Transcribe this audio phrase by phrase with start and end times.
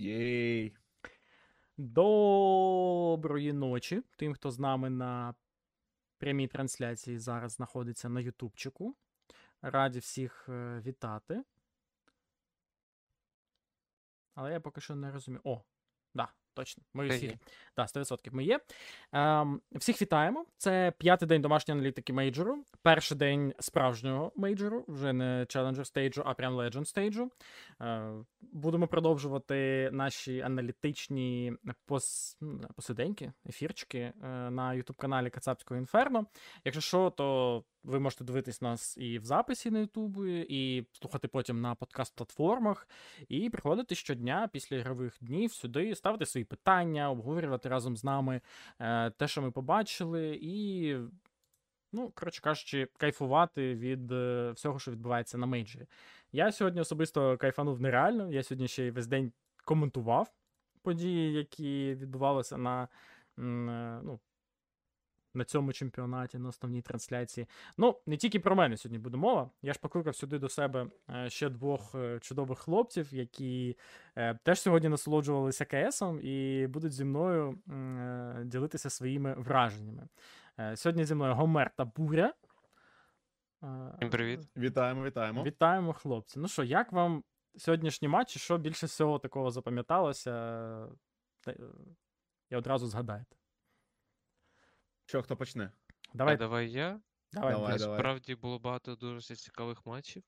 [0.00, 0.76] Єй.
[1.76, 5.34] Доброї ночі тим, хто з нами на
[6.18, 8.96] прямій трансляції зараз знаходиться на Ютубчику.
[9.62, 11.44] Раді всіх е, вітати.
[14.34, 15.40] Але я поки що не розумію.
[15.44, 15.62] О,
[16.54, 16.82] точно.
[16.94, 17.26] Ми всі.
[17.26, 17.38] є.
[17.76, 18.60] Да, 100% ми є.
[19.12, 20.46] Ем, всіх вітаємо.
[20.56, 22.64] Це п'ятий день домашньої аналітики мейджору.
[22.82, 27.30] Перший день справжнього мейджору, вже не Challenger стейджу, а прям Legend стейджу.
[27.80, 31.52] Е, будемо продовжувати наші аналітичні
[31.86, 32.36] пос...
[32.40, 34.12] ну, посиденьки, ефірчики е,
[34.50, 36.26] на YouTube-каналі Кацапського Інферно.
[36.64, 41.60] Якщо що, то ви можете дивитись нас і в записі на Ютубі, і слухати потім
[41.60, 42.88] на подкаст-платформах,
[43.28, 48.40] і приходити щодня після ігрових днів сюди, ставити свої питання, обговорювати разом з нами
[48.78, 50.96] е, те, що ми побачили, і,
[51.92, 55.86] ну, коротше кажучи, кайфувати від е, всього, що відбувається на мейджорі.
[56.32, 58.32] Я сьогодні особисто кайфанув нереально.
[58.32, 59.32] Я сьогодні ще й весь день
[59.64, 60.32] коментував
[60.82, 62.88] події, які відбувалися на, е,
[64.04, 64.20] ну,
[65.34, 67.46] на цьому чемпіонаті, на основній трансляції.
[67.76, 69.50] Ну, не тільки про мене сьогодні буде мова.
[69.62, 73.76] Я ж покликав сюди до себе е, ще двох е, чудових хлопців, які
[74.16, 77.58] е, теж сьогодні насолоджувалися КСом і будуть зі мною
[78.44, 80.08] ділитися своїми враженнями.
[80.74, 82.32] Сьогодні зі мною Гомер та Буря.
[83.96, 84.40] Всім привіт.
[84.56, 85.44] Вітаємо, вітаємо.
[85.44, 86.40] Вітаємо, хлопці.
[86.40, 87.22] Ну що, як вам
[87.56, 88.36] сьогоднішній матч?
[88.36, 90.30] і Що більше всього такого запам'яталося?
[91.40, 91.54] Та,
[92.50, 93.39] І одразу згадаєте.
[95.10, 95.72] Що, хто почне?
[96.14, 97.00] Давай, А давай я.
[97.32, 97.52] давай.
[97.54, 97.72] давай.
[97.72, 100.22] Насправді було багато дуже цікавих матчів.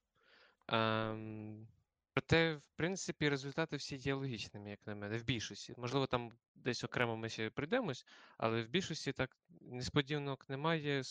[0.67, 1.67] Ем,
[2.13, 5.73] проте, в принципі, результати всі є логічними, як на мене, в більшості.
[5.77, 8.05] Можливо, там десь окремо ми ще прийдемось,
[8.37, 11.03] але в більшості так несподіванок немає,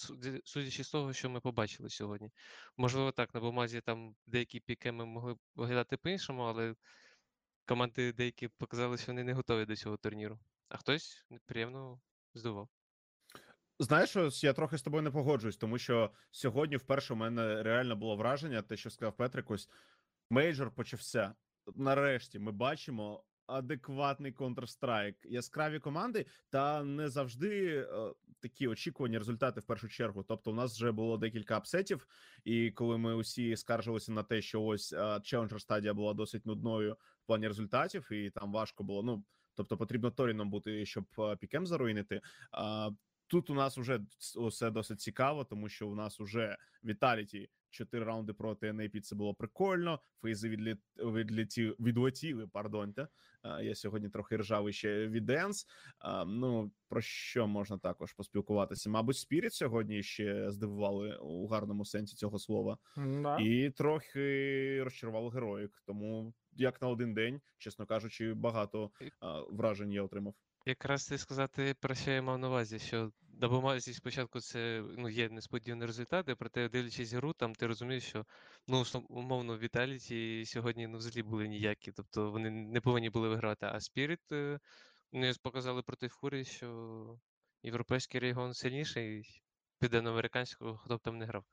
[0.45, 2.31] судячи з того, що ми побачили сьогодні.
[2.77, 6.75] Можливо, так, на бумазі там деякі піки ми могли б виглядати по-іншому, але
[7.67, 10.39] команди деякі показали, що вони не готові до цього турніру.
[10.69, 12.01] А хтось приємно
[12.34, 12.69] здивував.
[13.83, 17.97] Знаєш, що я трохи з тобою не погоджуюсь, тому що сьогодні вперше у мене реально
[17.97, 19.69] було враження, те, що сказав Петрикось,
[20.31, 21.35] мейджор почався.
[21.75, 29.65] Нарешті ми бачимо адекватний Counter-Strike, яскраві команди, та не завжди е, такі очікувані результати в
[29.65, 30.23] першу чергу.
[30.23, 32.07] Тобто, у нас вже було декілька апсетів,
[32.45, 37.27] і коли ми усі скаржилися на те, що ось Challenger стадія була досить нудною в
[37.27, 39.03] плані результатів, і там важко було.
[39.03, 42.21] Ну тобто, потрібно Торіном бути, щоб е, пікем заруїнити.
[42.53, 42.91] А,
[43.33, 44.01] Тут у нас вже
[44.37, 49.35] все досить цікаво, тому що у нас уже Віталіті чотири раунди проти NAP, це було
[49.35, 50.01] прикольно.
[50.23, 53.09] Фейзи відліт, відліті, відлетіли, пардоньте.
[53.63, 55.67] Я сьогодні трохи ржавий ще від Денс.
[56.27, 58.91] Ну про що можна також поспілкуватися?
[58.91, 63.39] Мабуть, Спіріт сьогодні ще здивували у гарному сенсі цього слова, М-да.
[63.39, 65.83] і трохи розчарували героїк.
[65.87, 68.91] Тому як на один день, чесно кажучи, багато
[69.51, 70.35] вражень я отримав.
[70.67, 75.08] Якраз ти сказати, про що я мав на увазі, що на бумазі спочатку це ну,
[75.08, 78.27] є несподівані результати, проте дивлячись гру, там ти розумієш, що
[78.68, 83.67] ну, умовно, Віталіті сьогодні ну, взагалі були ніякі, тобто вони не повинні були виграти.
[83.67, 84.58] А Spirit е,
[85.12, 87.18] вони показали проти Фурі, що
[87.62, 89.24] європейський регіон сильніший,
[89.79, 91.44] південноамериканського, хто б там не грав.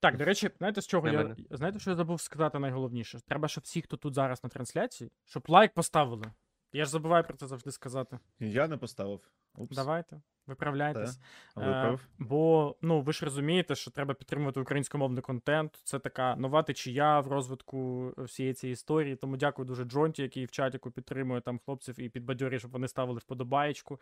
[0.00, 1.12] Так, до речі, знаєте, з чого я.
[1.12, 1.36] мене.
[1.50, 3.20] Знаєте, що я забув сказати найголовніше?
[3.26, 6.24] Треба, щоб всі, хто тут зараз на трансляції, щоб лайк поставили.
[6.74, 8.18] Я ж забуваю про це завжди сказати.
[8.40, 9.20] Я не поставив.
[9.56, 9.76] Упс.
[9.76, 11.20] Давайте, виправляйтесь.
[11.58, 15.80] Е, бо ну ви ж розумієте, що треба підтримувати українськомовний контент.
[15.84, 19.16] Це така нова течія в розвитку всієї цієї історії.
[19.16, 23.18] Тому дякую дуже Джонті, який в чатіку підтримує там хлопців і підбадьорює, щоб вони ставили
[23.18, 24.00] вподобаєчку.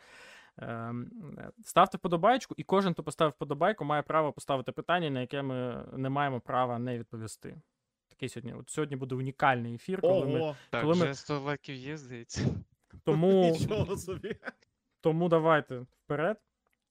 [0.59, 5.43] Ем, е, Ставте вподобаєчку, і кожен, хто поставив вподобайку, має право поставити питання, на яке
[5.43, 7.61] ми не маємо права не відповісти.
[8.23, 8.55] Такий сьогодні.
[8.61, 11.97] От сьогодні буде унікальний ефір, коли ми Ого, Так, Коли ми- вже 100 лайків є,
[11.97, 12.47] здається.
[13.05, 13.51] тому.
[13.61, 14.37] нічого собі.
[15.01, 16.37] Тому давайте вперед.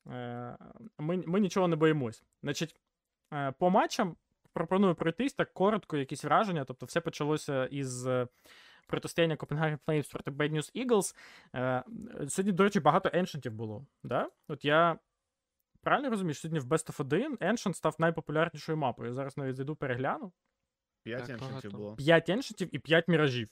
[0.07, 0.57] Е,
[0.99, 2.23] Ми, ми нічого не боїмось.
[2.43, 2.75] Значить,
[3.33, 4.15] е, по матчам
[4.53, 6.65] пропоную пройтись так коротко, якісь враження.
[6.65, 8.27] Тобто, все почалося із е,
[8.87, 11.15] протистояння Copenhagen Flames проти Bad News Eagles.
[11.55, 11.83] Е,
[12.29, 13.85] Сьогодні, до речі, багато еншентів було.
[14.03, 14.29] Да?
[14.47, 14.99] От я
[15.81, 19.07] правильно розумію, що сьогодні в Best of 1 Ancient став найпопулярнішою мапою.
[19.09, 20.31] Я зараз навіть зайду перегляну.
[21.03, 21.77] П'ять Так, еншентів багато.
[21.77, 21.95] було.
[21.95, 23.49] 5 еншентів і 5 міражів.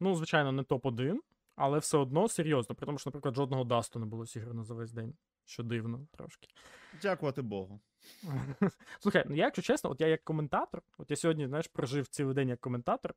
[0.00, 1.16] Ну, звичайно, не топ-1,
[1.56, 2.74] але все одно серйозно.
[2.74, 5.14] При тому, що, наприклад, жодного дасту не було зіграно за весь день.
[5.44, 6.48] Що дивно трошки.
[7.02, 7.80] Дякувати Богу.
[9.00, 12.34] Слухай, ну я, якщо чесно, от я як коментатор, от я сьогодні, знаєш, прожив цілий
[12.34, 13.14] день як коментатор.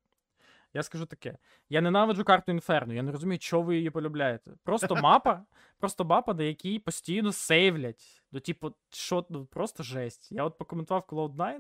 [0.74, 1.38] Я скажу таке:
[1.70, 4.52] я ненавиджу карту Інферно, я не розумію, чого ви її полюбляєте.
[4.64, 5.46] Просто мапа,
[5.80, 8.24] просто мапа, на якій постійно сейвлять.
[8.32, 10.32] Ну, типу, що ну, просто жесть.
[10.32, 11.60] Я от покоментував Cloud9,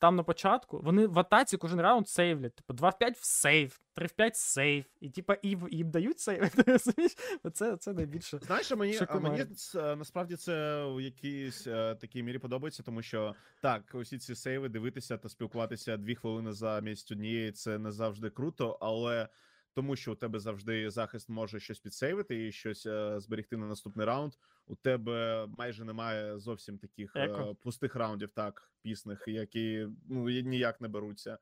[0.00, 2.54] там на початку, вони в атаці кожен раунд сейвлять.
[2.54, 4.84] Типу, 2 в 5 в сейв, 3 в 5 сейв.
[5.00, 6.50] І типа і їм дають сейв.
[7.52, 7.76] Це?
[7.76, 8.38] Це найбільше.
[8.42, 13.34] Знаєш, мені, а мені це, насправді це в якійсь е, такій мірі подобається, тому що
[13.62, 18.78] так, усі ці сейви дивитися та спілкуватися дві хвилини замість однієї, це не завжди круто,
[18.80, 19.28] але
[19.74, 24.06] тому, що у тебе завжди захист може щось підсейвити і щось е, зберегти на наступний
[24.06, 24.32] раунд.
[24.66, 27.54] У тебе майже немає зовсім таких е, Еко.
[27.54, 31.38] пустих раундів, так, пісних, які ну ніяк не беруться.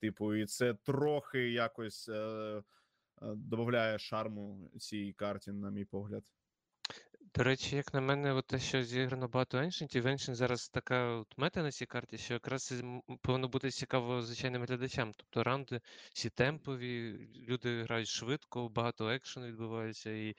[0.00, 2.08] Типу, і це трохи якось.
[2.08, 2.62] Е, е,
[3.34, 6.24] Додає шарму цій карті, на мій погляд.
[7.36, 11.38] До речі, як на мене, от те, що зіграно багато еншентів, Ancient зараз така от
[11.38, 12.84] мета на цій карті, що якраз
[13.22, 15.12] повинно бути цікаво звичайним глядачам.
[15.16, 15.80] Тобто раунди
[16.12, 17.18] всі темпові,
[17.48, 20.34] люди грають швидко, багато екшену відбувається, і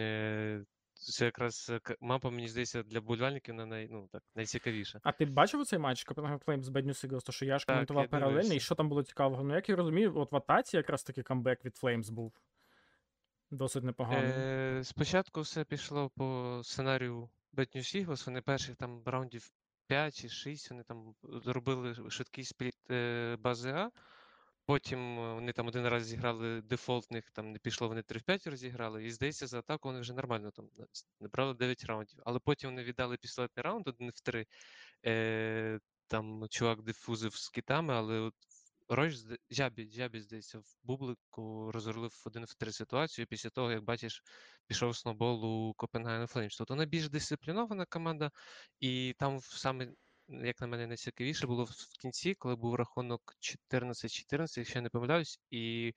[0.00, 0.64] е,
[0.94, 5.00] це якраз е, мапа, мені здається, для вболівальників на най, ну, так, найцікавіша.
[5.02, 7.26] А ти бачив цей матч Copenhagen Flames Bad News Eagles?
[7.26, 9.44] То що я ж коментував паралельно, і що там було цікавого?
[9.44, 12.32] Ну, як я розумію, от в атаці якраз таки камбек від Flames був.
[13.54, 14.30] Досить непоганий.
[14.30, 19.50] Е, спочатку все пішло по сценарію Bad News вони перших там раундів
[19.86, 23.90] 5 чи 6, вони там зробили швидкий спліт е, бази А.
[24.66, 28.46] Потім е, вони там один раз зіграли дефолтних, там не пішло, вони 3 в 5
[28.46, 29.04] розіграли.
[29.04, 30.86] І здається, за атаку вони вже нормально там на-
[31.20, 32.18] набрали 9 раундів.
[32.24, 34.46] Але потім вони віддали пістолетний раунд 1 в 3.
[35.06, 38.34] Е, там чувак дифузив з китами, але от
[38.88, 39.14] Ройш
[39.50, 44.22] Жабі, Жабі, здається, в бублику розрулив один в три ситуацію після того, як бачиш,
[44.66, 46.58] пішов сноубол у Copenhagen Flames.
[46.58, 48.30] Тобто вона більш дисциплінована команда,
[48.80, 49.92] і там саме,
[50.28, 53.34] як на мене, найцікавіше було в кінці, коли був рахунок
[53.70, 55.92] 14-14, якщо я не помиляюсь, і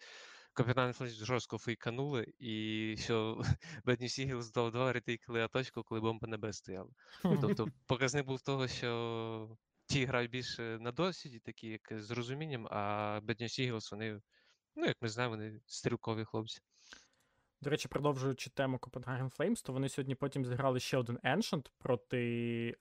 [0.55, 3.41] Copenhagen Flames жорстко фейканули, і що
[3.85, 6.89] Bad News Eagles дав два ретейкли аточку, коли бомба Б стояла.
[7.21, 9.57] Тобто показник був того, що
[9.87, 12.79] ті грають більше на досвіді, такі як з розумінням, а
[13.23, 14.21] Bad News вони,
[14.75, 16.59] ну як ми знаємо, вони стрілкові хлопці.
[17.61, 22.17] До речі, продовжуючи тему Copenhagen Flames, то вони сьогодні потім зіграли ще один Ancient проти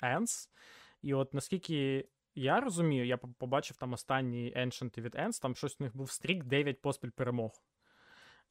[0.02, 0.48] Ends.
[1.02, 5.84] І от наскільки я розумію, я побачив там останні Ancient від Ends, там щось у
[5.84, 7.52] них був стрік 9 поспіль перемог.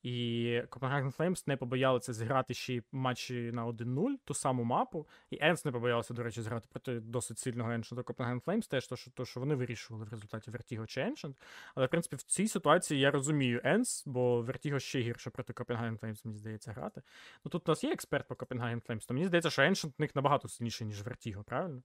[0.06, 5.08] І Copenhagen Flames не побоялися зіграти ще й матчі на 1-0, ту саму мапу.
[5.30, 8.96] І Ends не побоялися, до речі, зіграти проти досить сильного Ancient Copenhagen Flames, теж то,
[8.96, 11.34] що, то, що вони вирішували в результаті Vertigo чи Ancient.
[11.76, 16.00] Але, в принципі, в цій ситуації я розумію Ends, бо Vertigo ще гірше проти Copenhagen
[16.00, 17.02] Flames, мені здається, грати.
[17.46, 20.02] Ну тут у нас є експерт по Copenhagen Flames, то мені здається, що Ancient в
[20.02, 21.82] них набагато сильніший, ніж Vertigo, правильно?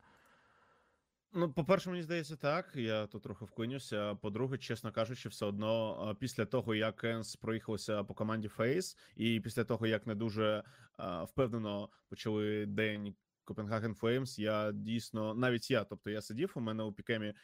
[1.32, 2.72] Ну, по-перше, мені здається, так.
[2.76, 4.14] Я тут трохи вклинюся.
[4.14, 9.64] По-друге, чесно кажучи, все одно після того, як Енс проїхався по команді Фейс, і після
[9.64, 10.62] того, як не дуже
[10.96, 16.82] а, впевнено почали день Копенгаген Флеймс, я дійсно навіть я, тобто я сидів, у мене
[16.82, 17.34] у пікемі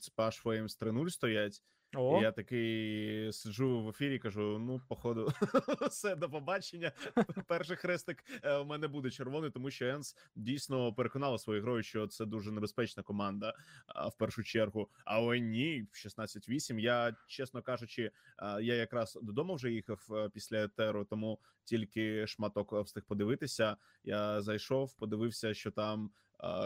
[0.00, 1.62] Цпаш Флеймс 3-0 стоять.
[1.94, 5.32] О, І я такий сиджу в ефірі, кажу: ну, походу,
[5.90, 6.92] все, до побачення.
[7.46, 12.06] Перший хрестик е, у мене буде червоний, тому що Енс дійсно переконала своєю грою, що
[12.06, 13.54] це дуже небезпечна команда
[13.86, 14.88] а, в першу чергу.
[15.04, 16.78] Але ні, 16-8.
[16.78, 18.10] Я, чесно кажучи,
[18.60, 23.76] я якраз додому вже їхав е, після етеру, тому тільки шматок е, встиг подивитися.
[24.04, 26.10] Я зайшов, подивився, що там.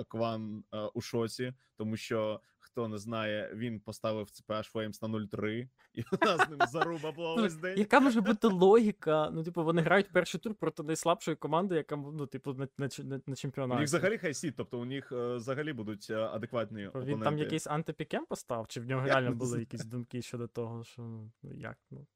[0.09, 0.65] Кван
[0.95, 2.41] у шоці, тому що
[2.71, 7.13] хто не знає, він поставив CPH Flames на 0-3, і у нас з ним заруба
[7.13, 7.79] була Ну, весь день.
[7.79, 9.31] Яка може бути логіка?
[9.33, 13.21] Ну, типу, вони грають перший тур проти найслабшої команди, яка ну, типу, на, на, на,
[13.27, 17.21] на У них взагалі хайсіт, тобто у них е, взагалі будуть е, адекватні Типу, Він
[17.21, 21.33] там якийсь антипікем постав, чи в нього реально були якісь думки щодо того, що ну
[21.43, 21.79] як?
[21.91, 22.07] Ну.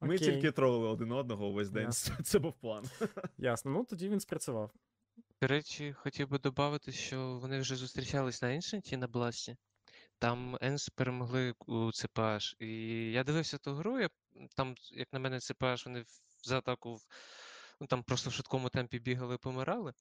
[0.00, 1.84] Ми Окей, тільки тролили один одного весь день.
[1.84, 2.16] Ясно.
[2.22, 2.84] Це був план.
[3.38, 3.70] Ясно.
[3.70, 4.70] Ну тоді він спрацював.
[5.40, 9.56] До речі, хотів би додати, що вони вже зустрічались на Ancient на Бласті.
[10.18, 12.56] Там Енс перемогли у ЦПАш.
[12.58, 12.66] І
[13.12, 14.08] я дивився ту гру, я,
[14.56, 16.04] там, як на мене, ЦПАш, вони
[16.42, 16.98] за атаку
[17.80, 19.92] ну, там просто в швидкому темпі бігали і помирали.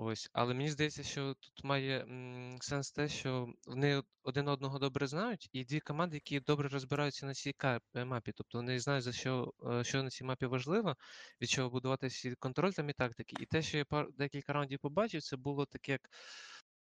[0.00, 5.06] Ось, але мені здається, що тут має м, сенс те, що вони один одного добре
[5.06, 7.54] знають, і дві команди, які добре розбираються на цій
[7.94, 8.32] е, мапі.
[8.36, 10.96] Тобто вони знають, за що, е, що на цій мапі важливо,
[11.42, 13.36] від чого будувати всі контроль там і тактики.
[13.40, 16.10] І те, що я пар, декілька раундів побачив, це було таке, як,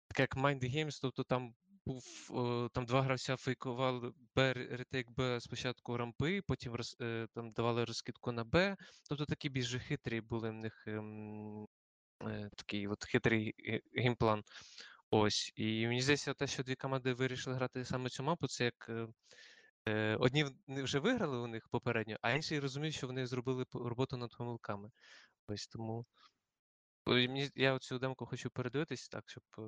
[0.08, 1.54] таке як Mind Games, тобто там
[1.86, 6.96] був е, там два гравця фейкували Б, ретейк Б спочатку рампи, потім роз,
[7.34, 8.78] там давали розкидку на Б.
[9.10, 11.68] Тобто такі більш хитрі були в них ем, е,
[12.58, 14.44] такий от хитрий ге- геймплан.
[15.10, 15.52] Ось.
[15.56, 18.90] І мені здається, те, що дві команди вирішили грати саме цю мапу, це як.
[18.90, 19.08] е,
[19.88, 24.38] е, Одні вже виграли у них попередньо, а інші розуміють, що вони зробили роботу над
[24.38, 24.90] помилками.
[25.48, 26.06] Ось тому.
[27.56, 29.44] Я цю демку хочу передивитись так, щоб.
[29.60, 29.62] е,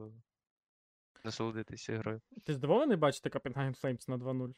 [1.23, 2.21] насолодитися грою.
[2.45, 4.53] Ти здивований бачити Copenhagen Flames на 2-0?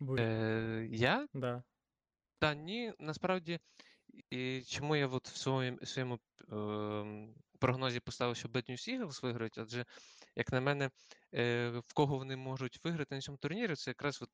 [0.00, 1.62] Бурь, Е, я да.
[2.38, 3.60] Та ні, насправді,
[4.30, 6.18] і чому я от в своєму, своєму
[6.52, 9.84] ем, прогнозі поставив, що Bad News Eagles виграють, адже,
[10.36, 10.90] як на мене,
[11.34, 14.30] е, в кого вони можуть виграти на цьому турнірі, це якраз от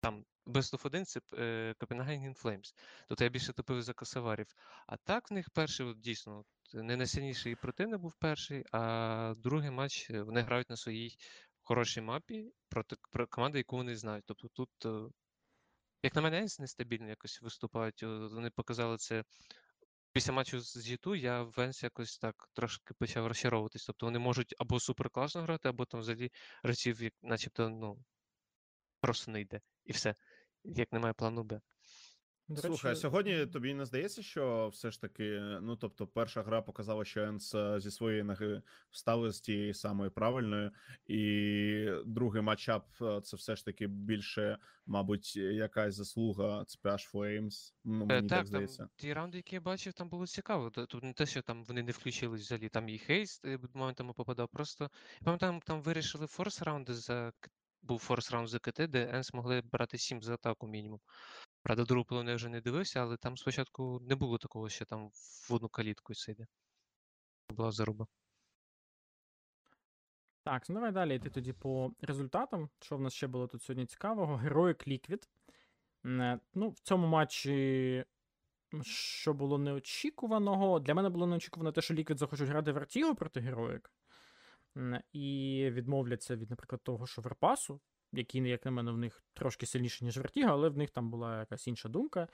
[0.00, 2.74] там Best of 1 це е, Copenhagen Flames.
[3.08, 4.46] Тобто я більше топив за косоварів.
[4.86, 10.10] А так в них перший, от, дійсно, не найсильніший противник був перший, а другий матч
[10.10, 11.16] е, вони грають на своїй
[11.62, 14.24] хорошій мапі проти про команди, яку вони знають.
[14.26, 14.70] Тобто тут.
[16.02, 18.02] Е, як на мене, Енс нестабільно якось виступають.
[18.02, 19.24] Вони показали це
[20.12, 23.86] після матчу з G2, я в Енс якось так трошки почав розчаровуватись.
[23.86, 26.30] Тобто вони можуть або супер класно грати, або там взагалі
[26.62, 27.98] речів, начебто, ну,
[29.00, 29.60] просто не йде.
[29.84, 30.14] І все.
[30.64, 31.60] Як немає плану Б.
[32.48, 36.62] До Слухай, речі, сьогодні тобі не здається, що все ж таки, ну тобто, перша гра
[36.62, 40.70] показала, що Енс е, зі своєї ноги встали з тієї самої правильної,
[41.06, 47.72] і другий matchup е, це все ж таки більше, мабуть, якась заслуга Copenhagen Flames.
[47.84, 48.88] Ну, Е, мені так, так, там здається.
[48.96, 50.70] ті раунди, які я бачив, там було цікаво.
[50.70, 54.48] Тут не те, що там вони не включились взагалі, там і Хейст е, моментами попадав.
[54.52, 54.90] Просто
[55.20, 57.32] я пам'ятаю, там, там вирішили force раунди за
[57.82, 61.00] був force раунд за КТ, де Енс могли брати 7 за атаку мінімум.
[61.62, 65.08] Правда, другу половину я вже не дивився, але там спочатку не було такого, що там
[65.08, 66.46] в одну калітку все йде.
[67.50, 68.06] Була заруба.
[70.44, 72.70] Так, ну давай далі йти тоді по результатам.
[72.80, 74.36] Що в нас ще було тут сьогодні цікавого?
[74.36, 75.28] Героїк Ліквід.
[76.54, 78.04] Ну, в цьому матчі,
[78.82, 80.80] що було неочікуваного.
[80.80, 83.92] Для мене було неочікувано те, що Ліквід захочуть грати Вертіго проти Героїк.
[85.12, 87.80] І відмовляться від, наприклад, того, що Верпасу,
[88.12, 91.38] який, як на мене, в них трошки сильніший, ніж Вертіго, але в них там була
[91.38, 92.28] якась інша думка.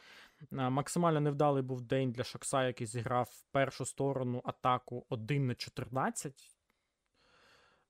[0.51, 6.57] Максимально невдалий був день для Шокса, який зіграв першу сторону атаку 1 на 14.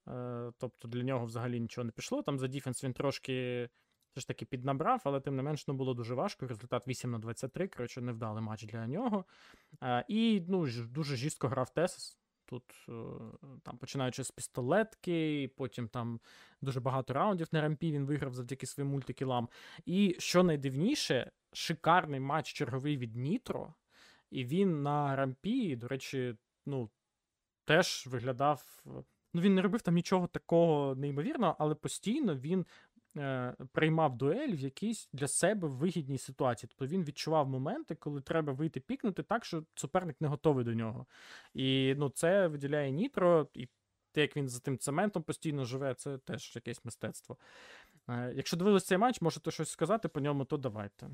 [0.08, 2.22] Е, Тобто для нього взагалі нічого не пішло.
[2.22, 3.68] Там за діфенс він трошки
[4.14, 6.46] все ж таки піднабрав, але тим не менш ну, було дуже важко.
[6.46, 7.68] Результат 8 на 23.
[7.68, 9.24] Коротше, невдалий матч для нього.
[9.82, 12.18] Е, І ну, дуже жорстко грав Тесс.
[12.46, 12.92] Тут, е,
[13.62, 16.20] там, починаючи з пістолетки, потім там
[16.60, 19.48] дуже багато раундів на рампі він виграв завдяки своїм мультикілам.
[19.86, 23.74] І що найдивніше, шикарний матч черговий від Нітро.
[24.30, 26.36] І він на рампі, до речі,
[26.66, 26.90] ну,
[27.64, 28.82] теж виглядав.
[29.34, 32.66] Ну, він не робив там нічого такого неймовірного, але постійно він
[33.16, 36.70] е, приймав дуель в якійсь для себе вигідній ситуації.
[36.76, 41.06] Тобто він відчував моменти, коли треба вийти пікнути так, що суперник не готовий до нього.
[41.54, 43.68] І ну, це виділяє Нітро, і
[44.12, 47.36] те, як він за тим цементом постійно живе, це теж якесь мистецтво.
[48.08, 51.06] Е, якщо дивились цей матч, можете щось сказати по ньому, то давайте.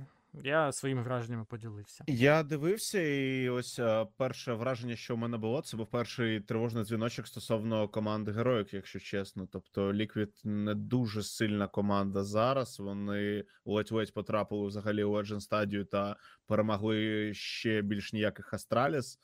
[0.42, 2.04] Я своїми враженнями поділився.
[2.06, 6.84] Я дивився, і ось е, перше враження, що в мене було, це був перший тривожний
[6.84, 9.48] дзвіночок стосовно команди героїк, якщо чесно.
[9.52, 12.78] Тобто Liquid не дуже сильна команда зараз.
[12.80, 16.16] Вони ледь-ледь потрапили взагалі у Legend стадію та
[16.46, 19.18] перемогли ще більш ніяких Астраліс.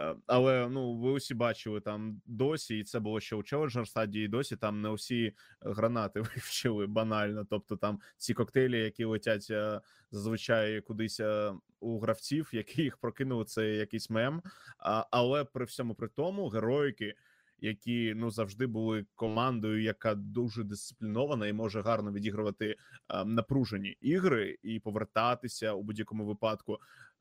[0.00, 4.28] Е, Але ну ви усі бачили там досі, і це було ще у Challenger стадії.
[4.28, 7.46] Досі там не усі гранати вивчили банально.
[7.50, 9.80] Тобто там ці коктейлі, які летять е,
[10.10, 14.42] зазвичай кудись е, у гравців, які їх прокинули, це якийсь мем.
[14.78, 17.14] А, але при всьому при тому, героїки,
[17.60, 22.76] які ну завжди були командою, яка дуже дисциплінована і може гарно відігрувати
[23.08, 26.78] е, напружені ігри і повертатися у будь-якому випадку.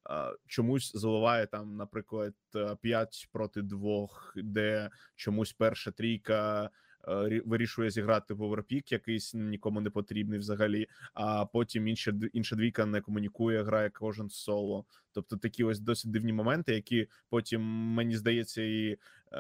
[0.09, 2.33] Е, Чомусь заливає там, наприклад,
[2.81, 6.69] 5 проти 2, де чомусь перша трійка
[7.07, 12.55] е, рі- вирішує зіграти в Overpass, якийсь нікому не потрібний взагалі а потім інша інша
[12.55, 14.85] двійка не комунікує, грає кожен соло.
[15.11, 17.61] Тобто такі ось досить дивні моменти, які потім
[17.93, 18.97] мені здається і е,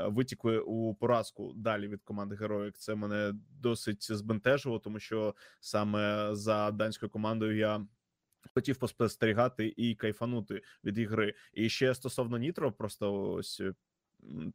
[0.07, 2.77] витікли у поразку далі від команди Heroic.
[2.77, 7.85] Це мене досить збентежило, тому що саме за данською командою я.
[8.53, 11.33] Хотів поспостерігати і кайфанути від ігри.
[11.53, 13.73] І ще стосовно Нітро, просто ось е,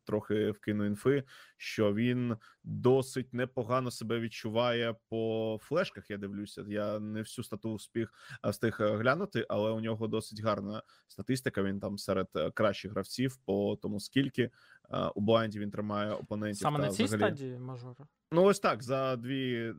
[0.05, 1.25] трохи вкину інфи,
[1.57, 6.11] що він досить непогано себе відчуває по флешках.
[6.11, 6.65] Я дивлюся.
[6.69, 8.13] Я не всю стату встиг,
[8.45, 11.63] встиг е, глянути, але у нього досить гарна статистика.
[11.63, 14.51] Він там серед е, кращих гравців по тому, скільки
[15.15, 16.63] у блайнді він тримає опонентів.
[16.63, 17.35] Саме та на цій взагалі...
[17.35, 18.07] стадії мажора.
[18.33, 19.75] Ну ось так за дві.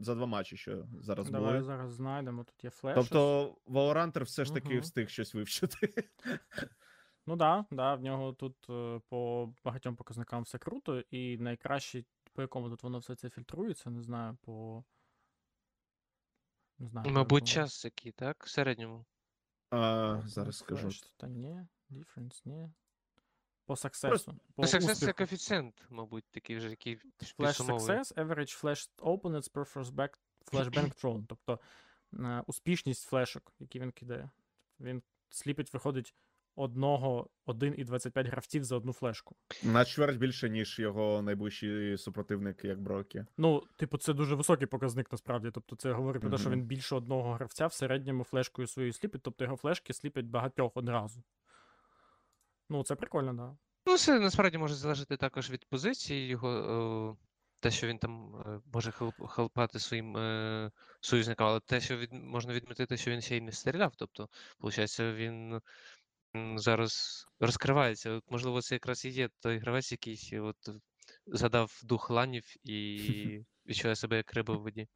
[0.00, 1.64] За два матчі, що зараз Давай були.
[1.64, 2.44] зараз знайдемо.
[2.44, 2.94] Тут є флеш.
[2.94, 4.80] Тобто Valorant все ж таки Мгм.
[4.80, 6.10] встиг щось вивчити.
[7.26, 12.42] Ну да, да, в нього тут е, по багатьом показникам все круто, і найкраще, по
[12.42, 14.84] якому тут воно все це фільтрується, не знаю, по.
[16.78, 17.10] Не знаю.
[17.10, 18.44] Мабуть, час який, так?
[18.44, 19.04] В середньому.
[19.70, 20.90] А, зараз ну, скажу.
[21.16, 22.70] Та ні, difference, ні.
[23.66, 24.34] По саксесу.
[24.56, 25.12] По success це успіху.
[25.16, 27.98] коефіцієнт, мабуть, такий вже, який Flash підсумовує.
[27.98, 30.08] success, average flash opponents per flashback,
[30.52, 31.24] flashbang thrown.
[31.28, 31.60] Тобто
[32.14, 34.30] е, успішність флешок, які він кидає.
[34.80, 36.14] Він сліпить, виходить
[36.58, 39.36] одного, 1,25 гравців за одну флешку.
[39.62, 43.24] На чверть більше, ніж його найближчий супротивник, як Брокі.
[43.36, 45.50] Ну, типу, це дуже високий показник насправді.
[45.54, 46.58] Тобто, це говорить про те, що Мгм.
[46.60, 51.22] він більше одного гравця в середньому флешкою своєю сліпить, тобто його флешки сліплять багатьох одразу.
[52.68, 53.36] Ну, це прикольно, так.
[53.36, 53.56] Да.
[53.86, 57.16] Ну, це насправді може залежати також від позиції його, о,
[57.60, 60.70] те, що він там е, може хелп- хелпати своїм е,
[61.00, 63.92] союзникам, але те, що від, можна відмітити, що він ще й не стріляв.
[63.96, 65.60] Тобто, виходить, він
[66.36, 68.10] м, зараз розкривається.
[68.10, 70.56] От, можливо, це якраз і є той гравець, який от
[71.26, 74.88] задав дух ланів і відчуває себе як риба в воді.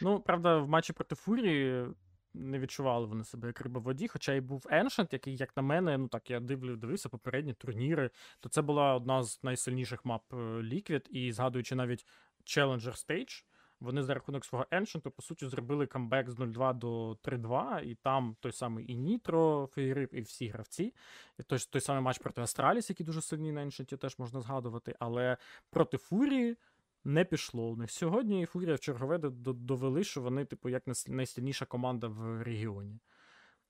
[0.00, 1.86] Ну, правда, в матчі проти Фурії
[2.34, 5.62] не відчували вони себе як риба в воді, хоча і був Ancient, який, як на
[5.62, 8.10] мене, ну так, я дивлю, дивився попередні турніри,
[8.40, 12.06] то це була одна з найсильніших мап е, Liquid, і згадуючи навіть
[12.46, 13.44] Challenger Stage,
[13.82, 18.36] вони за рахунок свого Ancient, по суті, зробили камбек з 0-2 до 3-2, і там
[18.40, 20.94] той самий і Нітро, Фейрип, і всі гравці.
[21.38, 24.96] І той, той самий матч проти Астраліс, який дуже сильний на Ancient, теж можна згадувати,
[24.98, 25.36] але
[25.70, 26.56] проти Фурії
[27.04, 28.42] не пішло у них сьогодні.
[28.42, 33.00] І Фурія в чергове до- до- довели, що вони, типу, як найсильніша команда в регіоні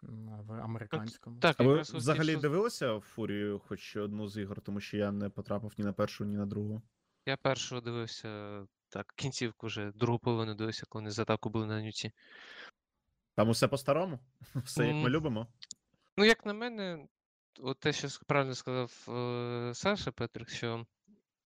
[0.02, 1.38] в американському.
[1.40, 5.12] Так, А ви взагалі що- дивилися в Фурію хоч одну з ігор, тому що я
[5.12, 6.82] не потрапив ні на першу, ні на другу.
[7.26, 11.82] Я першого дивився, так, кінцівку вже, другу половину дивився, коли вони з атаку були на
[11.82, 12.12] нюці.
[13.34, 14.18] Там усе по-старому,
[14.64, 15.46] все як ми любимо.
[16.16, 17.06] Ну, як на мене,
[17.60, 20.86] от те, що правильно сказав е, Саша Петрик, що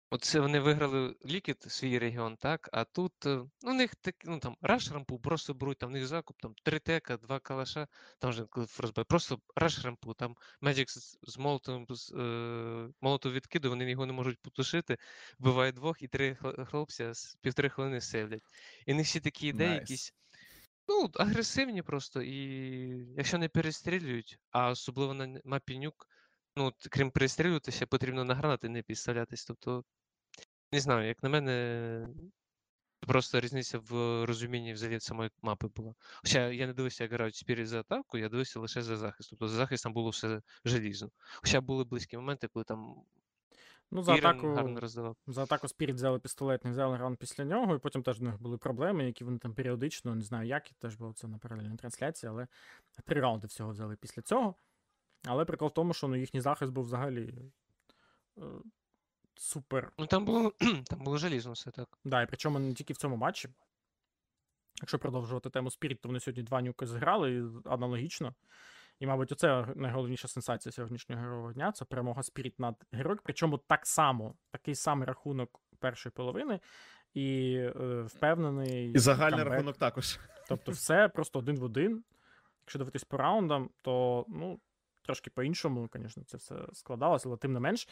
[0.09, 3.29] от це вони виграли Лікіт, свій регіон, так, а тут е,
[3.63, 6.53] ну, у них так, ну там раш рампу просто беруть, там в них закуп, там
[6.63, 7.87] три тека, два калаша,
[8.19, 10.89] там вже коли фростбай, просто раш рампу, там Magic
[11.23, 14.97] з, молотом, з е, молоту відкиду, вони його не можуть потушити,
[15.39, 18.43] вбиває двох і три хл- хлопця з півтори хвилини сейвлять.
[18.85, 19.81] І них всі такі ідеї Nice.
[19.81, 20.13] якісь.
[20.87, 22.37] Ну, агресивні просто, і
[23.17, 26.07] якщо не перестрілюють, а особливо на мапі Nuke,
[26.57, 29.45] ну, крім перестрілювати, ще потрібно на гранати не підставлятись.
[29.45, 29.83] Тобто,
[30.71, 32.07] не знаю, як на мене,
[32.99, 33.91] просто різниця в
[34.25, 35.93] розумінні взагалі самої мапи була.
[36.21, 39.29] Хоча я не дивився, як грають Spirit за атаку, я дивився лише за захист.
[39.29, 41.09] Тобто за захист там було все желізно.
[41.35, 42.95] Хоча були близькі моменти, коли там
[43.91, 45.15] Ну, за атаку, роздавав.
[45.27, 48.41] за атаку Spirit взяли пістолет, не взяли раунд після нього, і потім теж в них
[48.41, 52.29] були проблеми, які вони там періодично, не знаю як, теж було це на паралельній трансляції,
[52.29, 52.47] але
[53.05, 54.55] три раунди всього взяли після цього.
[55.27, 57.33] Але прикол в тому, що ну, їхній захист був взагалі
[58.37, 58.41] е,
[59.35, 60.53] супер Ну там було
[60.89, 61.97] там було желізно все так.
[62.03, 63.49] Да, і причому не тільки в цьому матчі.
[64.81, 68.35] Якщо продовжувати тему Spirit, то вони сьогодні два нюки зіграли і аналогічно.
[68.99, 73.21] І, мабуть, оце найголовніша сенсація сьогоднішнього героївого дня це перемога Spirit над Героїк.
[73.23, 76.59] Причому так само, такий самий рахунок першої половини,
[77.13, 78.91] і е, впевнений.
[78.91, 79.53] І загальний камбек.
[79.53, 80.19] рахунок також.
[80.47, 82.03] Тобто, все просто один в один.
[82.63, 84.59] Якщо дивитись по раундам, то ну,
[85.05, 87.87] трошки по-іншому, звісно, це все складалося, але тим не менш,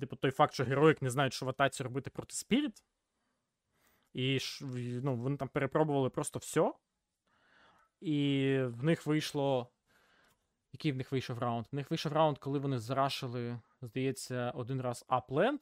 [0.00, 2.82] типу, той факт, що героїк не знають, що в атаці робити проти Spirit,
[4.12, 4.38] і
[5.02, 6.72] ну, вони там перепробували просто все.
[8.00, 9.70] І в них вийшло.
[10.72, 11.66] Який в них вийшов раунд?
[11.72, 15.60] В них вийшов раунд, коли вони зарашили, здається, один раз апленд.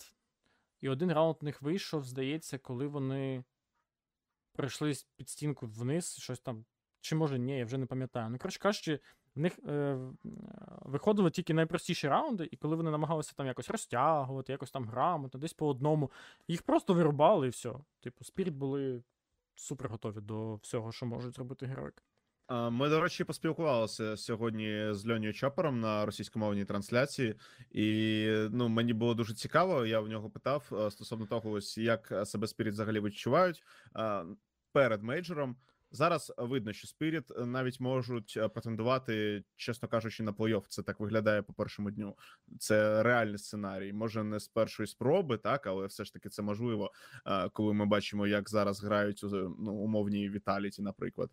[0.80, 3.44] І один раунд в них вийшов, здається, коли вони
[4.52, 6.64] пройшли під стінку вниз, щось там.
[7.00, 8.30] Чи може ні, я вже не пам'ятаю.
[8.30, 9.00] Ну, коротше кажучи,
[9.36, 9.98] в них е, е,
[10.82, 15.52] виходили тільки найпростіші раунди, і коли вони намагалися там якось розтягувати, якось там грамотно, десь
[15.52, 16.10] по одному,
[16.48, 17.72] їх просто вирубали і все.
[18.00, 19.02] Типу, Spirit були
[19.54, 22.02] супер готові до всього, що можуть зробити героїк.
[22.46, 27.34] А, Ми, до речі, поспілкувалися сьогодні з Льонією Чопором на російськомовній трансляції,
[27.70, 29.86] і ну мені було дуже цікаво.
[29.86, 33.62] Я в нього питав стосовно того, ось як себе Spirit взагалі відчувають
[34.72, 35.56] перед мейджором.
[35.90, 40.64] Зараз видно, що Спиріт навіть можуть претендувати, чесно кажучи, на плей-офф.
[40.68, 42.16] Це так виглядає по першому дню.
[42.58, 43.92] Це реальний сценарій.
[43.92, 46.92] Може, не з першої спроби, так, але все ж таки це можливо,
[47.52, 49.20] коли ми бачимо, як зараз грають
[49.58, 51.30] ну, умовній Віталіті, наприклад.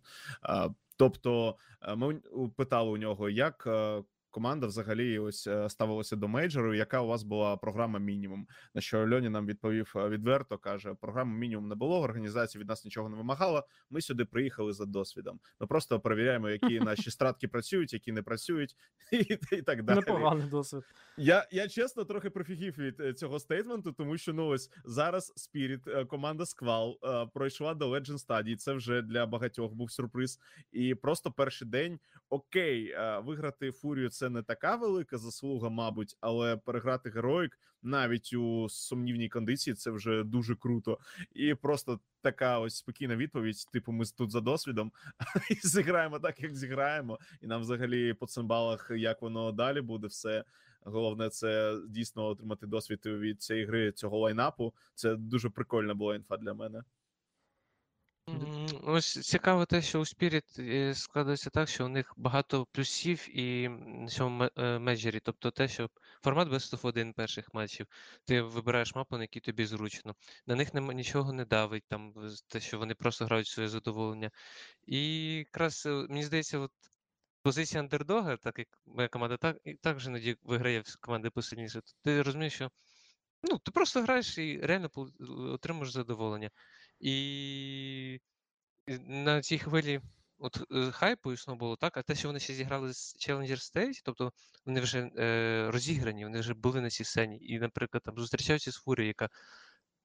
[0.98, 2.20] Тобто, е, ми
[2.56, 7.22] питали у нього, як е, команда взагалі ось е, ставилася до мейджору, яка у вас
[7.22, 8.46] була програма мінімум.
[8.74, 12.84] На що Льоні нам відповів е, відверто, каже: програми мінімум не було, організація від нас
[12.84, 13.64] нічого не вимагала.
[13.90, 15.40] Ми сюди приїхали за досвідом.
[15.60, 18.76] Ми просто перевіряємо, які наші стратки працюють, які не працюють,
[19.12, 19.16] і,
[19.56, 19.96] і так далі.
[19.96, 20.82] Непоганий досвід.
[21.16, 26.06] Я, я чесно трохи профігів від е, цього стейтменту, тому що ну ось зараз Spirit,
[26.06, 26.98] команда Сквал
[27.34, 28.56] пройшла до Legend стадії.
[28.56, 30.38] Це вже для багатьох був сюрприз.
[30.72, 37.10] І просто перший день окей, виграти фурію це не така велика заслуга, мабуть, але переграти
[37.10, 40.98] героїк навіть у сумнівній кондиції це вже дуже круто.
[41.32, 44.92] І просто така ось спокійна відповідь: типу, ми тут за досвідом
[45.50, 50.44] і зіграємо так, як зіграємо, і нам взагалі по цимбалах, як воно далі буде, все.
[50.80, 54.74] Головне, це дійсно отримати досвід від цієї гри, цього лайнапу.
[54.94, 56.82] Це дуже прикольна була інфа для мене.
[58.82, 63.68] Ось цікаво те, що у Spirit е, складається так, що у них багато плюсів і
[63.68, 65.20] на цьому е.
[65.22, 65.90] Тобто те, що
[66.22, 67.86] формат Best of 1 перших матчів,
[68.24, 70.14] ти вибираєш мапу, на якій тобі зручно.
[70.46, 72.14] На них нема, нічого не давить, там
[72.48, 74.30] те, що вони просто грають своє задоволення.
[74.86, 76.72] І якраз е, мені здається, от
[77.42, 81.80] позиція андердога, так як моя команда так, і також іноді виграє в команди посильніше.
[82.02, 82.70] Ти розумієш, що
[83.42, 84.90] ну, ти просто граєш і реально
[85.52, 86.50] отримуєш задоволення.
[87.00, 88.20] І
[89.06, 90.00] на цій хвилі
[90.38, 94.00] от, е, хайпу і сноуболу, так, а те, що вони ще зіграли з Challenger Stage,
[94.04, 94.32] тобто
[94.66, 97.38] вони вже е, розіграні, вони вже були на цій сцені.
[97.40, 99.28] І, наприклад, там зустрічаються з Фурією, яка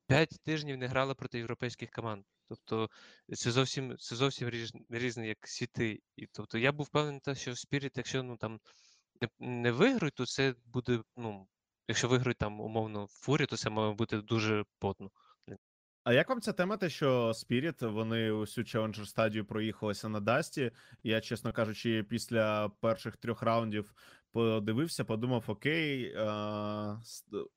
[0.07, 2.23] 5 тижнів не грала проти європейських команд.
[2.49, 2.89] Тобто
[3.35, 5.99] це зовсім, це зовсім різ, різні як світи.
[6.15, 8.59] І, тобто я був впевнений, що Spirit, якщо ну, там,
[9.21, 11.47] не, не виграють, то це буде, ну,
[11.87, 15.11] якщо виграють там умовно Фурі, то це має бути дуже потно.
[16.03, 20.71] А як вам ця тема, те, що Spirit, вони усю челенджер стадію проїхалися на Дасті?
[21.03, 23.93] Я, чесно кажучи, після перших трьох раундів
[24.31, 26.97] подивився, подумав: окей, а,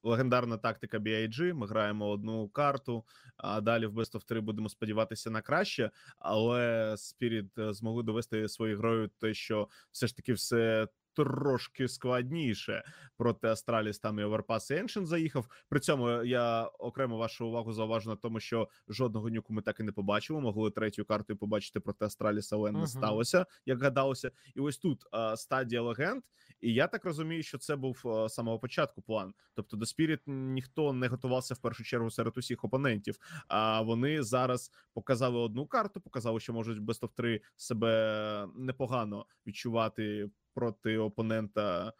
[0.03, 3.05] легендарна тактика BIG, Ми граємо одну карту,
[3.37, 5.91] а далі в Best of 3 будемо сподіватися на краще.
[6.19, 10.89] Але Spirit е, змогли довести своєю грою те, що все ж таки все.
[11.17, 12.85] Трошки складніше
[13.17, 15.49] проти Астраліс там і Overpass і Ancient заїхав.
[15.69, 19.83] При цьому я окремо вашу увагу зауважу на тому, що жодного нюку ми так і
[19.83, 20.41] не побачили.
[20.41, 22.87] Могли третю карту побачити проти Астраліс, але не Мгм.
[22.87, 24.31] сталося, як гадалося.
[24.55, 26.23] І ось тут а, стадія легенд.
[26.61, 29.35] І я так розумію, що це був а, з самого початку план.
[29.55, 33.17] Тобто до Spirit ніхто не готувався в першу чергу серед усіх опонентів.
[33.49, 40.31] А вони зараз показали одну карту, показали, що можуть Best of 3 себе непогано відчувати
[40.57, 41.93] проти опонента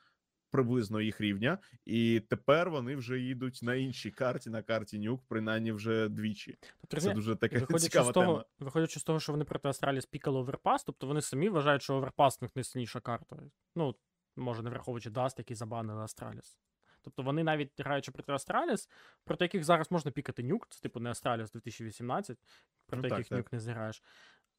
[0.51, 5.73] приблизно їх рівня, і тепер вони вже їдуть на іншій карті, на карті Nuke, принаймні
[5.73, 6.59] вже двічі.
[6.81, 8.45] Тобто, Це дуже така Виходячи цікава з, того, тема.
[8.59, 12.41] виходячи з того, що вони проти Astralis пікали Overpass, тобто вони самі вважають, що Overpass
[12.41, 13.37] в них найсильніша карта.
[13.75, 13.95] Ну,
[14.37, 16.59] може, не враховуючи Dust, який забанили Astralis.
[17.03, 18.89] Тобто вони навіть граючи проти Astralis,
[19.25, 22.39] проти яких зараз можна пікати Nuke, це типу не Astralis 2018,
[22.87, 23.39] проти Ну, так, яких так.
[23.39, 24.03] Nuke не зіграєш.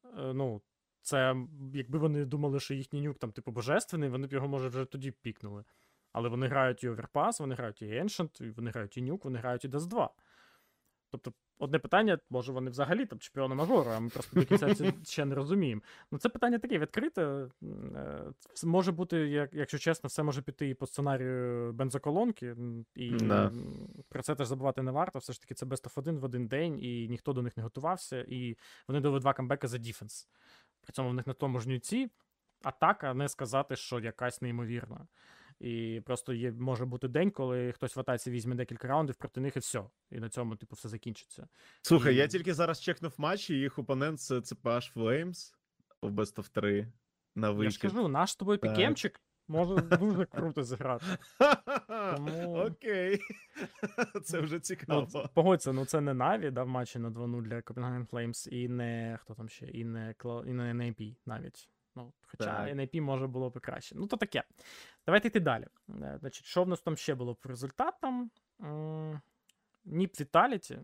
[0.04, 0.62] Е, Ну,
[1.08, 1.36] це
[1.74, 5.10] якби вони думали, що їхній нюк там, типу, божественний, вони б його, може, вже тоді
[5.10, 5.64] пікнули.
[6.12, 9.64] Але вони грають і Overpass, вони грають і Ancient, вони грають і нюк, вони грають
[9.64, 10.10] і Dust 2.
[11.10, 14.92] Тобто, одне питання, може, вони взагалі там чемпіони мажору, а ми просто до кінця це
[15.04, 15.82] ще не розуміємо.
[16.12, 17.48] Ну, це питання таке відкрите.
[17.94, 22.56] Е, це Може бути, як, якщо чесно, все може піти і по сценарію бензоколонки,
[22.94, 23.52] і Да.
[24.08, 25.18] про це теж забувати не варто.
[25.18, 27.62] Все ж таки, це Best of 1 в один день, і ніхто до них не
[27.62, 28.56] готувався, і
[28.88, 30.28] вони дали два камбеки за діфенс.
[30.88, 32.10] При цьому в них на тому ж нюці
[32.62, 35.06] атака, не сказати, що якась неймовірна.
[35.60, 39.56] І просто є, може бути день, коли хтось в атаці візьме декілька раундів проти них
[39.56, 39.84] і все.
[40.10, 41.48] І на цьому, типу, все закінчиться.
[41.82, 45.54] Слухай, я тільки зараз чекнув матч, і їх опонент це CPH Flames
[46.02, 46.92] в Best of 3
[47.34, 51.06] на Я ж кажу, наш з тобою пікемчик може дуже круто зіграти.
[52.16, 53.20] Тому- Окей.
[54.24, 55.06] Це вже Ну, цікаво.
[55.06, 58.68] ц- погодься, ну це не NaVi, да, в матчі на 2-0 для Copenhagen Flames, і
[58.68, 61.68] не хто там ще, і не, Кла- і не NIP навіть.
[61.96, 62.68] Ну, хоча Так.
[62.76, 63.94] NIP може було б краще.
[63.98, 64.42] Ну, то таке.
[65.06, 65.66] Давайте йти далі.
[66.02, 68.30] Е, Значить, що в нас там ще було по результатам?
[69.84, 70.78] NIP Vitality.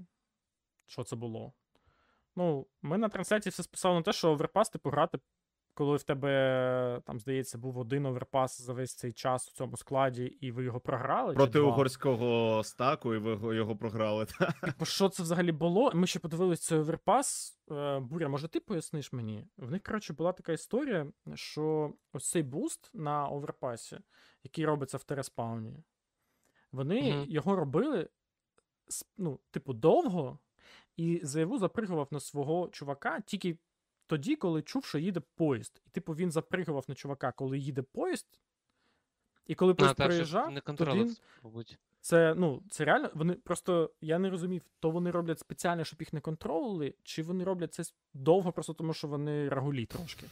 [0.87, 1.53] Що це було?
[2.37, 5.19] Ну, ми на трансляції все списали на те, що Overpass, типу, грати,
[5.75, 10.25] коли в тебе, там, здається, був один Overpass за весь цей час у цьому складі,
[10.25, 11.35] і ви його програли.
[11.35, 14.27] Проти угорського стаку, і ви його- програли.
[14.65, 15.91] Типу, що це взагалі було?
[15.95, 17.59] Ми ще подивилися цей Overpass.
[17.71, 19.47] Е, Буря, може, ти поясниш мені?
[19.57, 23.99] В них, коротше, була така історія, що ось цей boost на Overpass і,
[24.43, 25.77] який робиться в T-респауні,
[26.73, 27.25] вони Мгм.
[27.29, 28.09] його робили,
[29.17, 30.39] ну, типу, довго,
[30.97, 33.59] і ZywOo запригував на свого чувака тільки
[34.07, 35.83] тоді, коли чув, що їде поїзд.
[35.87, 38.27] І, типу, він запригував на чувака, коли їде поїзд.
[39.47, 41.79] І коли А, поїзд щоб приїжджав, не то він мабуть.
[42.01, 43.11] це, ну, це реально.
[43.15, 47.45] Вони просто я не розумів, то вони роблять спеціально, щоб їх не контролили, чи вони
[47.45, 47.83] роблять це
[48.15, 50.27] довго, просто тому що вони рагулі трошки.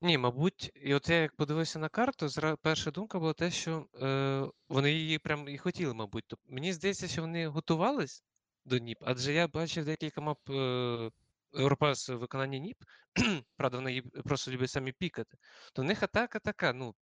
[0.00, 2.56] Ні, мабуть, і от я як подивився на карту, зра...
[2.56, 6.24] перша думка була те, що е, вони її прям і хотіли, мабуть.
[6.26, 8.24] Тобто, мені здається, що вони готувались
[8.64, 11.10] до НІП, адже я бачив декілька мап е,
[11.54, 12.76] Европас виконання НІП,
[13.56, 15.36] правда, вони просто люблять самі пікати.
[15.74, 16.94] То в них атака така, ну,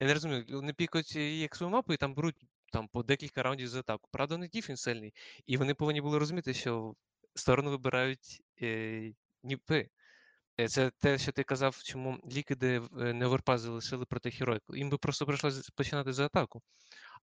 [0.00, 2.36] Я не розумію, вони пікають її як свою мапу і там беруть
[2.72, 4.08] там по декілька раундів за атаку.
[4.12, 5.14] Правда, у них defense сильний,
[5.46, 6.94] і вони повинні були розуміти, що
[7.34, 9.88] сторону вибирають е, ніпи.
[10.60, 14.76] Е, Це те, що ти казав, чому Liquid и е, не Overpass залишили проти Херойку.
[14.76, 16.62] Їм би просто прийшлося починати за атаку,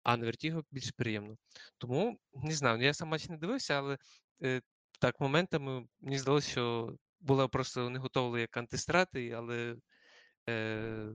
[0.04, 1.38] а на Vertigo більш приємно.
[1.78, 3.98] Тому не знаю, ну, я сам матч не дивився, але
[4.44, 4.62] е,
[5.00, 9.76] так, моментами мені здалося, що була просто не готовили як антистрати, але
[10.50, 11.10] е,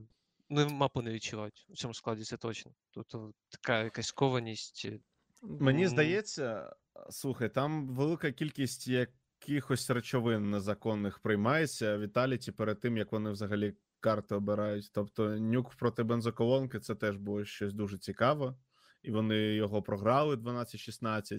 [0.51, 2.73] ну, мапу не відчувають у цьому складі, це точно.
[2.90, 4.83] Тобто така якась кованість.
[4.85, 4.99] е,
[5.42, 6.75] Мені здається,
[7.11, 11.99] слухай, там велика кількість якихось речовин незаконних приймається.
[11.99, 14.90] Віталіті перед тим, як вони взагалі карти обирають.
[14.92, 18.55] Тобто, нюк проти бензоколонки це теж було щось дуже цікаве,
[19.03, 21.38] і вони його програли 12-16.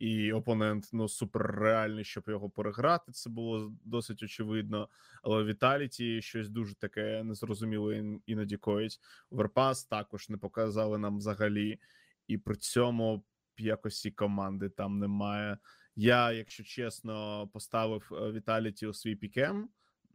[0.00, 3.12] І опонент ну суперреальний, щоб його переграти.
[3.12, 4.88] Це було досить очевидно.
[5.22, 9.00] Але Віталіті щось дуже таке незрозуміле іноді коїть.
[9.30, 11.80] Верпас також не показали нам взагалі,
[12.26, 13.24] і при цьому
[13.58, 15.58] якості команди там немає.
[15.96, 19.68] Я, якщо чесно, поставив е, Віталіті у свій пікем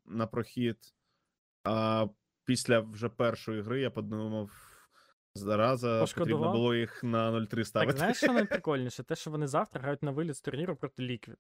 [0.06, 0.78] на прохід.
[1.64, 2.08] А
[2.46, 4.52] після вже першої гри я подумав,
[5.36, 7.92] зараза, потрібно було їх на 0-3 ставити.
[7.92, 9.04] Так, знаєш, що найприкольніше?
[9.04, 11.38] Те, що вони завтра грають на виліт з турніру проти Liquid.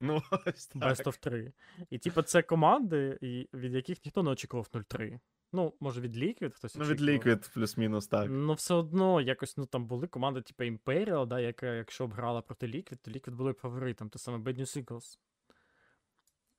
[0.00, 0.82] Ну, ось так.
[0.82, 1.52] Best of 3.
[1.90, 3.18] І типу, це команди,
[3.54, 5.18] від яких ніхто не очікував 0-3.
[5.52, 7.38] Ну, може, від Liquid хтось Ну, від очікував.
[7.38, 8.26] Liquid плюс-мінус так.
[8.30, 12.42] Ну, все одно, якось ну там були команди, типу Imperial, да, яка, якщо б грала
[12.42, 15.18] проти Liquid, то Liquid були б фаворитом, те саме Bad News Eagles.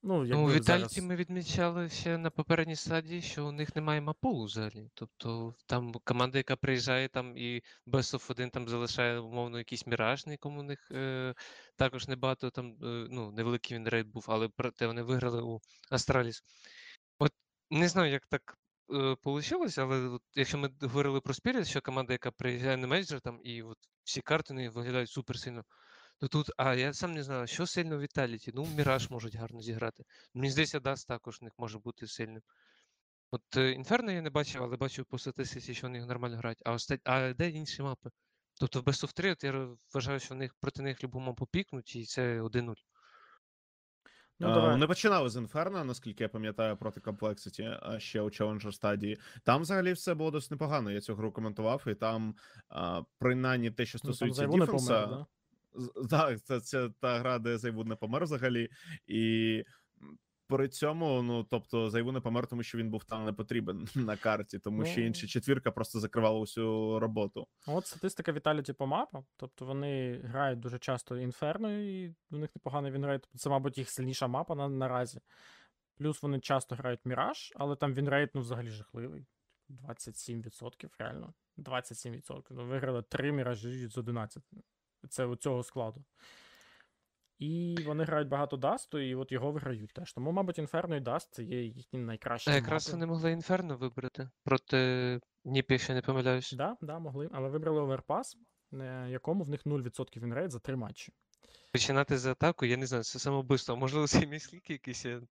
[0.03, 0.97] Ну, Ну, у зараз...
[0.97, 4.89] Ми відмічали ще на попередній стадії, що у них немає мапулу взагалі.
[4.93, 10.25] Тобто там команда, яка приїжджає там і Best of 1 там залишає умовно якийсь міраж,
[10.25, 11.33] на якому у них е,
[11.75, 15.59] також небагато там, е, ну, невеликий він рейд був, але проте вони виграли у
[15.91, 16.43] Астраліс.
[17.19, 17.31] От
[17.69, 18.57] не знаю, як так
[18.93, 23.21] е, получилось, але от, якщо ми говорили про Spirit, що команда, яка приїжджає на менеджер
[23.21, 25.63] там, і от всі карти не виглядають супер сильно.
[26.21, 28.51] То тут, а я сам не знаю, що сильно в Віталіті.
[28.55, 30.03] Ну, Міраж можуть гарно зіграти.
[30.33, 32.41] Мені здається, Даст також в них може бути сильним.
[33.31, 36.61] От е, Інферно я не бачив, але бачив по статистиці, що вони нормально грають.
[36.65, 36.97] А, оста...
[37.03, 38.09] а де інші мапи?
[38.59, 41.45] Тобто в Best of 3, от я вважаю, що в них проти них любу мапу
[41.45, 42.73] пікнуть, і це 1-0.
[44.39, 44.71] Ну, А, давай.
[44.71, 49.19] Вони починали з Інферно, наскільки я пам'ятаю, проти Complexity, а ще у Challenger стадії.
[49.43, 50.91] Там взагалі все було досить непогано.
[50.91, 52.35] Я цю гру коментував, і там,
[52.69, 55.23] а, принаймні, те, що Ну, там стосується ZywOo, defense а, помер, да?
[55.23, 55.40] з-
[56.09, 58.69] Так, це, це та гра, де Зайвуд не помер взагалі.
[59.07, 59.63] І
[60.47, 64.17] при цьому, ну тобто, ZywOo не помер, тому що він був там не потрібен на
[64.17, 65.05] карті, тому що Ну.
[65.07, 67.47] інша четвірка просто закривала усю роботу.
[67.67, 69.25] От статистика Vitality по мапам.
[69.37, 73.29] Тобто вони грають дуже часто Інферно, і у них непоганий winrate.
[73.35, 75.19] Це, мабуть, їх сильніша мапа на, наразі.
[75.97, 79.25] Плюс вони часто грають Міраж, але там winrate ну, взагалі жахливий.
[79.69, 81.33] 27% реально.
[81.57, 82.43] 27%.
[82.49, 84.43] Ну, виграли 3 міражі з 11.
[85.09, 86.03] Це у цього складу.
[87.39, 90.13] І вони грають багато Dust у, і от його виграють теж.
[90.13, 92.49] Тому, мабуть, Інферно і Dust це є їхні найкращі.
[92.49, 92.95] А якраз мапи.
[92.95, 96.53] вони могли Інферно вибрати проти NIP і, якщо не помиляюсь.
[96.53, 98.37] Да, да, могли, але вибрали Overpass,
[98.71, 101.13] на якому в них 0% winrate за три матчі.
[101.71, 103.75] Починати за атаку, я не знаю, це самовбивство.
[103.75, 105.21] Можливо, це місклікі якісь, я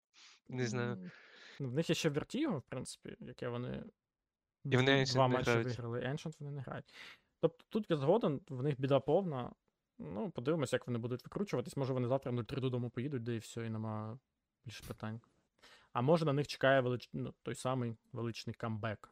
[0.49, 1.11] не знаю.
[1.61, 3.85] Ну, В них є ще Vertigo, в принципі, яке вони.
[4.65, 6.01] І вони два матчі виграли.
[6.01, 6.95] Ancient вони не грають.
[7.41, 9.53] Тобто тут я згоден, в них біда повна.
[9.99, 11.77] Ну, подивимося, як вони будуть викручуватись.
[11.77, 14.19] Може, вони завтра 0-3 додому поїдуть, де і все, і нема
[14.65, 15.21] більше питань.
[15.93, 17.09] А може на них чекає велич...
[17.13, 19.11] ну, той самий величний камбек.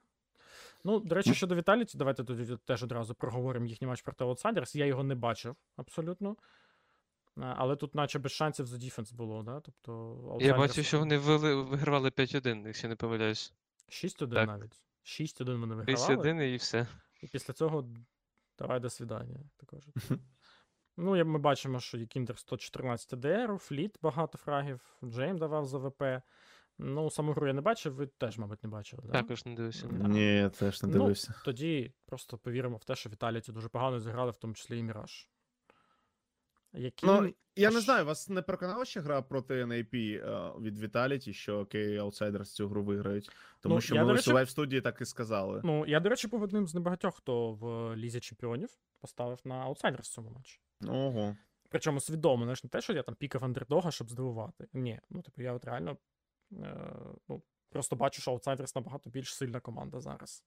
[0.85, 4.77] Ну, до речі, щодо Віталіті, давайте тоді теж одразу проговоримо їхній матч проти Outsiders.
[4.77, 6.37] Я його не бачив абсолютно.
[7.37, 9.61] Але тут, наче без шансів за defense було, да?
[9.61, 13.53] Тобто, Я бачив, що вони вили, вигравали 5-1, якщо не помиляюсь.
[13.89, 14.49] 6-1 Так.
[14.49, 14.81] навіть.
[15.05, 15.85] 6-1 вони вигравали.
[15.85, 16.87] 31 і все.
[17.23, 17.89] І після цього
[18.59, 19.41] давай до свидання.
[19.57, 19.85] Також.
[21.01, 26.03] Ну, ми бачимо, що є Qikert 114 ADR, FL1T багато фрагів, Jame давав за ВП.
[26.79, 29.03] Ну, саму гру я не бачив, ви теж, мабуть, не бачили.
[29.07, 29.13] Да?
[29.13, 29.87] Також не дивився.
[29.87, 30.09] Да.
[30.09, 31.15] Ні, я теж не Ну.
[31.45, 35.29] Тоді просто повіримо в те, що Vitality дуже погано зіграли, в тому числі і Міраж.
[36.73, 37.07] Які...
[37.07, 41.59] Ну, я не знаю, вас не переконала ще гра проти NIP е, від Vitality, що
[41.59, 43.31] окей, Outsiders цю гру виграють.
[43.61, 45.61] Тому Ну, що ми речі- live студії так і сказали.
[45.65, 50.01] Ну, я, до речі, був одним з небагатьох, хто в Лізі Чемпіонів поставив на аутсайдер
[50.03, 50.61] в цьому матчі.
[50.87, 51.37] Ого.
[51.71, 54.69] Причому свідомо, знаєш, не те, що я там пікав андердога, щоб здивувати.
[54.73, 55.97] Ні, ну, типу, я от реально
[56.53, 56.77] е,
[57.29, 60.45] ну, просто бачу, що Outsiders набагато більш сильна команда зараз.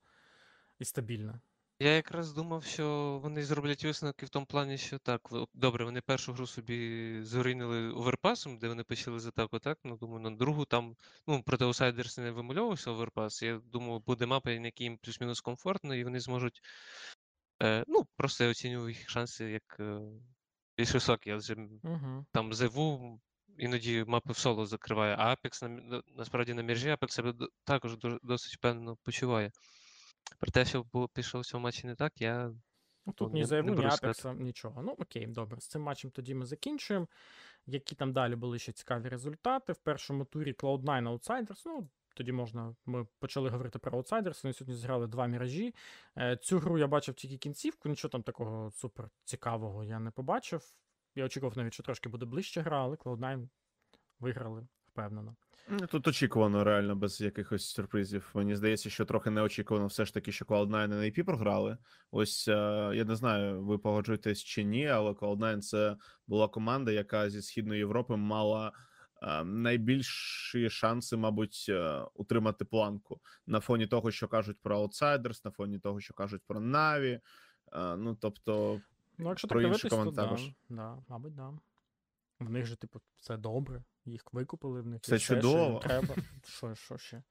[0.80, 1.42] І стабільна.
[1.82, 6.02] Я якраз думав, що вони зроблять висновки в тому плані, що так, в- добре, вони
[6.02, 9.78] першу гру собі зорінили оверпасом, де вони почали з атаку, так?
[9.84, 10.96] Ну, думаю, на другу там,
[11.28, 13.42] ну, проти Outsiders не вимальовувався оверпас.
[13.44, 16.62] Я думаю, буде мапа, на якій їм плюс-мінус комфортно, і вони зможуть.
[17.64, 20.00] Е, ну, просто я оцінюю їх шанси як е,
[20.78, 22.26] більш високі, адже м, Угу.
[22.32, 23.20] там ZW
[23.58, 27.34] іноді мапи в соло закриває, а Apex на, мі- на- насправді на міржі Apex себе
[27.34, 29.52] до- також дуже- досить впевнено почуває.
[30.40, 32.54] Про те, що було пішов в матчі не так, я
[33.06, 33.86] Ну, тут ні не- заяву, ні.
[33.86, 34.82] Апекса, нічого.
[34.82, 35.60] Ну, окей, добре.
[35.62, 37.08] З цим матчем тоді ми закінчуємо.
[37.66, 39.74] Які там далі були ще цікаві результати?
[39.74, 41.62] В першому турі Cloud9 Outsiders.
[41.66, 42.76] Ну, тоді можна.
[42.86, 44.44] Ми почали говорити про Outsiders.
[44.44, 45.76] Вони сьогодні зіграли два міражі.
[46.18, 50.74] Е, Цю гру я бачив тільки кінцівку, нічого там такого супер цікавого я не побачив.
[51.16, 53.50] Я очікував навіть, що трошки буде ближче гра, але Cloud9
[54.20, 55.36] виграли, впевнено.
[55.70, 58.32] Ну, Тут очікувано реально без якихось сюрпризів.
[58.34, 61.78] Мені здається, що трохи неочікувано все ж таки, що Cloud9 на AP програли.
[62.12, 65.96] Ось е, я не знаю, ви погоджуєтесь чи ні, але Cloud9 це
[66.28, 68.72] була команда, яка зі Східної Європи мала
[69.22, 75.52] е, найбільші шанси, мабуть, е, утримати планку на фоні того, що кажуть про Outsiders, на
[75.52, 76.60] фоні того, що кажуть про.
[76.60, 77.20] Е,
[77.98, 78.82] Ну, тобто,
[79.18, 80.36] Ну, якщо Про так інші то да,
[80.70, 81.54] да, мабуть, да.
[82.42, 85.80] В них же, типу, все добре, їх викупили, в них Все є що їм чудово.
[85.80, 86.16] треба.
[86.48, 87.24] Що, що ще?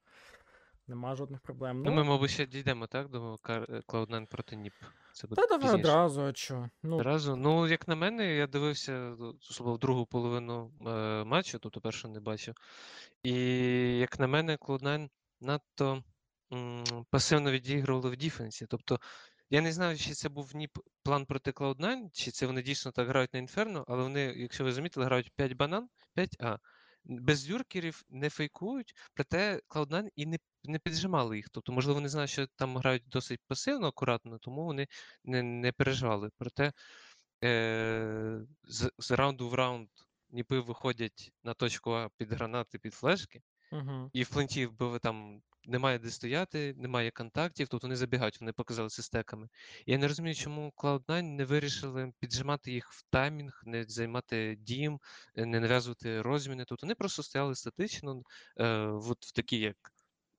[0.87, 1.83] Нема жодних проблем.
[1.83, 3.09] Ну, ми, мабуть, ще дійдемо, так?
[3.09, 4.73] До е, Cloud9 проти НІП.
[5.13, 5.89] Це буде Та давай пізніше.
[5.89, 6.69] одразу, а що?
[6.83, 7.37] Ну, Одразу.
[7.37, 9.17] Ну, як на мене, я дивився е,
[9.51, 12.55] особливо другу половину е, матчу, тобто першу не бачив.
[13.23, 13.33] І
[13.99, 15.09] як на мене, Cloud9
[15.41, 16.05] надто
[16.53, 18.67] м, пасивно відігрували в діфенсі.
[18.69, 19.01] Тобто,
[19.51, 23.09] я не знаю, чи це був НІП план проти Cloud9, чи це вони дійсно так
[23.09, 26.59] грають на Inferno, але вони, якщо ви замітили, грають 5 банан, 5А.
[27.05, 31.49] Без юркерів не фейкують, проте Cloud9 і не, не піджимали їх.
[31.49, 34.87] Тобто, можливо, вони знають, що там грають досить пасивно, акуратно, тому вони
[35.25, 36.31] не, не переживали.
[36.39, 36.73] Проте
[37.45, 39.89] е, з, з раунду в раунд
[40.31, 44.11] ніпи виходять на точку А під гранати, під флешки, угу.
[44.13, 48.89] і в пленті вбили там немає де стояти, немає контактів, тобто вони забігають, вони показали
[48.89, 49.49] це стеками.
[49.87, 55.01] Я не розумію, чому Cloud9 не вирішили піджимати їх в таймінг, не займати дім,
[55.37, 56.65] не нав'язувати розміни.
[56.69, 58.23] Тобто вони просто стояли статично
[58.57, 59.93] е, от в такі як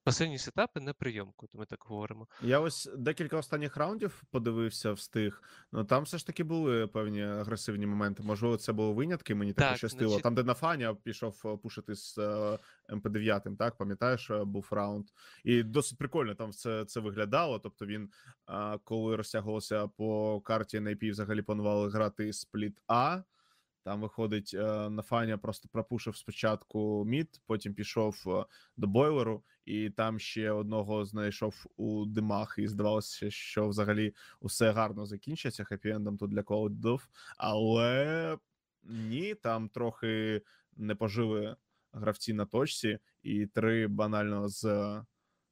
[0.04, 2.28] пасивні сетапи на прийомку, то ми так говоримо.
[2.42, 5.42] Я ось декілька останніх раундів подивився встиг.
[5.72, 8.22] Ну там все ж таки були певні агресивні моменти.
[8.22, 10.08] Можливо, це були винятки, мені так пощастило.
[10.10, 12.58] значить- Там, де Нафаня пішов е, пушити з е,
[12.94, 15.06] МП9, так пам'ятаєш, е, був раунд.
[15.44, 17.58] І досить прикольно там все це виглядало.
[17.58, 18.10] Тобто він,
[18.84, 23.22] коли розтягувався по карті NIP, взагалі планували грати спліт А.
[23.84, 28.44] Там виходить, е, Нафаня просто пропушив спочатку мід, потім пішов е,
[28.76, 35.06] до бойлеру, і там ще одного знайшов у димах, і здавалося, що взагалі усе гарно
[35.06, 37.08] закінчиться хеппі-ендом тут для колодов.
[37.38, 38.38] Але
[38.82, 40.42] ні, там трохи
[40.76, 41.56] не пожили
[41.92, 44.64] гравці на точці, і три банально з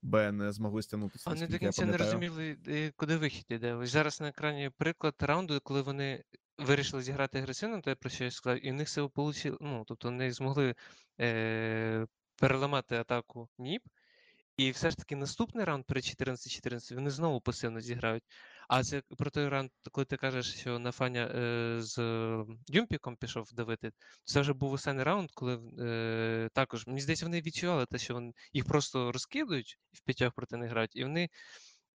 [0.02, 1.30] Б не змогли стягнутися.
[1.30, 3.74] Вони до кінця не розуміли, е, куди вихід іде.
[3.74, 6.24] Ось зараз на екрані приклад раунду, коли вони
[6.60, 9.56] вирішили зіграти агресивно, те про що я сказав, і в них це вийшло.
[9.60, 10.74] Ну, тобто вони змогли
[11.20, 13.82] е- переламати атаку НІП.
[14.60, 18.24] І все ж таки наступний раунд при 14-14 вони знову пасивно зіграють.
[18.68, 21.98] А це про той раунд, коли ти кажеш, що Нафаня е, з
[22.68, 23.92] Юмпіком пішов давити,
[24.24, 28.32] це вже був останній раунд, коли е, також, мені здається, вони відчували те, що вони,
[28.52, 31.28] їх просто розкидують в п'ятьох проти них грають, і вони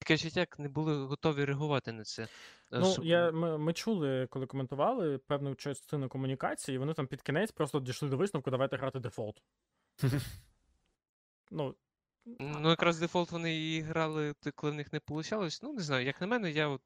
[0.04, 2.24] таке відчуття, як не були готові реагувати на це.
[2.24, 2.28] Е,
[2.72, 7.52] Ну, я, ми, ми чули, коли коментували певну частину комунікації, і вони там під кінець
[7.52, 9.42] просто дійшли до висновку, давайте грати дефолт.
[11.52, 11.76] ну,
[12.40, 15.48] Ну, якраз дефолт вони і грали, коли в них не вийшло.
[15.64, 16.82] Ну, не знаю, як на мене, я от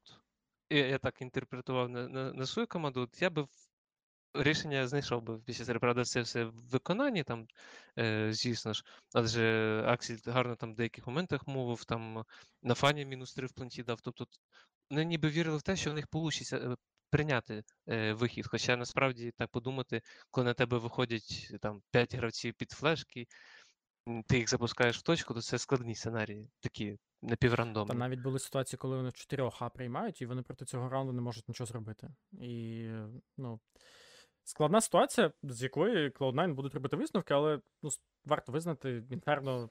[0.70, 3.00] я, я так інтерпретував на, на, на свою команду.
[3.00, 3.67] От я би в-
[4.42, 5.78] рішення знайшов би після.
[5.78, 7.46] Правда, це все в виконанні, там,
[7.98, 8.84] е, звісно ж.
[9.14, 12.24] Адже Аксель гарно там в деяких моментах мовив, там
[12.62, 14.00] на фані мінус 3 в пленті дав.
[14.00, 14.26] Тобто
[14.90, 16.76] вони ніби вірили в те, що в них вийде
[17.10, 18.46] прийняти е, вихід.
[18.46, 23.26] Хоча насправді так подумати, коли на тебе виходять там 5 гравців під флешки,
[24.26, 27.94] ти їх запускаєш в точку, то це складні сценарії, такі Та напіврандомні.
[27.94, 31.20] навіть були ситуації, коли вони в 4 А приймають, і вони проти цього раунду не
[31.20, 32.08] можуть нічого зробити.
[32.32, 32.88] І,
[33.36, 33.60] ну,
[34.48, 37.90] складна ситуація, з якої Cloud9 будуть робити висновки, але ну,
[38.24, 39.70] варто визнати, Інферно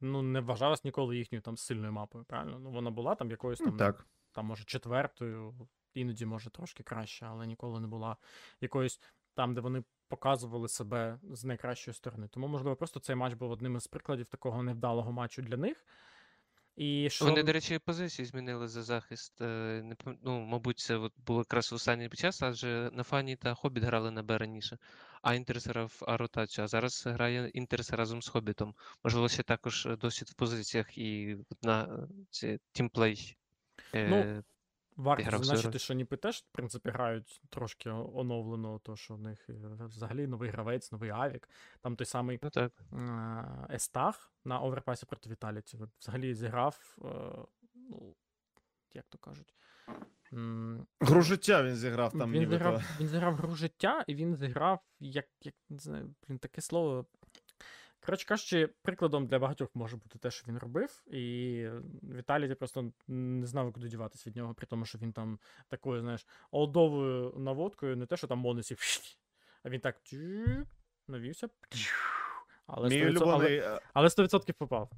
[0.00, 2.58] ну, не вважалась ніколи їхньою там сильною мапою, правильно?
[2.58, 4.06] Ну, вона була там якоюсь Ну, там, Так.
[4.32, 5.54] там, може, четвертою,
[5.94, 8.16] іноді, може, трошки краще, але ніколи не була
[8.60, 9.00] якоюсь
[9.34, 12.28] там, де вони показували себе з найкращої сторони.
[12.28, 15.84] Тому, можливо, просто цей матч був одним із прикладів такого невдалого матчу для них.
[16.76, 17.24] І що...
[17.24, 19.40] Вони, до речі, позицію змінили за захист.
[19.40, 24.10] е, ну, мабуть, це от було якраз в останній час, адже Нафані та Хобіт грали
[24.10, 24.78] на Б раніше,
[25.22, 26.64] а interz грав А ротацію.
[26.64, 28.74] А зараз грає interz разом з Хобітом.
[29.04, 33.36] Можливо, ще також е, досвід в позиціях і на е, ці teamplay.
[33.94, 34.42] е,
[34.96, 39.54] Варто зазначити, що Ніпи теж, в принципі, грають трошки оновлено, то що в них е,
[39.80, 41.48] взагалі новий гравець, новий авік.
[41.80, 42.72] Там той самий Ну так.
[42.92, 45.78] е, es3tag на оверпасі проти Віталіті.
[46.00, 47.08] Взагалі зіграв, е,
[47.74, 48.14] ну,
[48.94, 49.54] як то кажуть.
[51.00, 52.58] Гру життя він зіграв там він, нібито.
[52.58, 57.06] зіграв, він зіграв гру життя, і він зіграв, як, як не знаю, блін, таке слово.
[58.04, 61.66] Коротше кажучи, прикладом для багатьох може бути те, що він робив, і
[62.02, 65.38] Віталій просто не знав, куди діватись від нього, при тому, що він там
[65.68, 68.78] такою, знаєш, олдовою наводкою, не те, що там монусів,
[69.62, 69.96] а він так
[71.08, 71.48] навівся.
[72.66, 74.90] Але Мій 100%, улюблений, але, е, але 100% попав.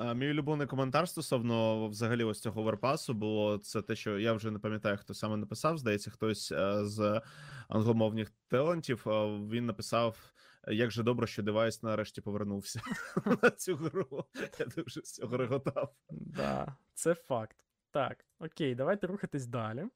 [0.00, 4.50] е, мій улюблений коментар стосовно взагалі ось цього оверпасу було це те, що я вже
[4.50, 5.78] не пам'ятаю, хто саме написав.
[5.78, 7.22] Здається, хтось е, з
[7.68, 9.02] англомовних талантів.
[9.50, 10.32] Він написав.
[10.66, 12.80] Як же добре, що девайс нарешті повернувся
[13.42, 14.24] на цю гру.
[14.58, 15.94] Я дуже з цього реготав.
[16.10, 17.64] Да, це факт.
[17.90, 19.86] Так, окей, давайте рухатись далі.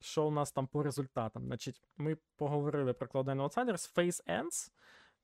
[0.00, 1.46] Що у нас там по результатам?
[1.46, 3.94] Значить, ми поговорили про Cloud9 Outsiders.
[3.94, 4.70] Face Ends.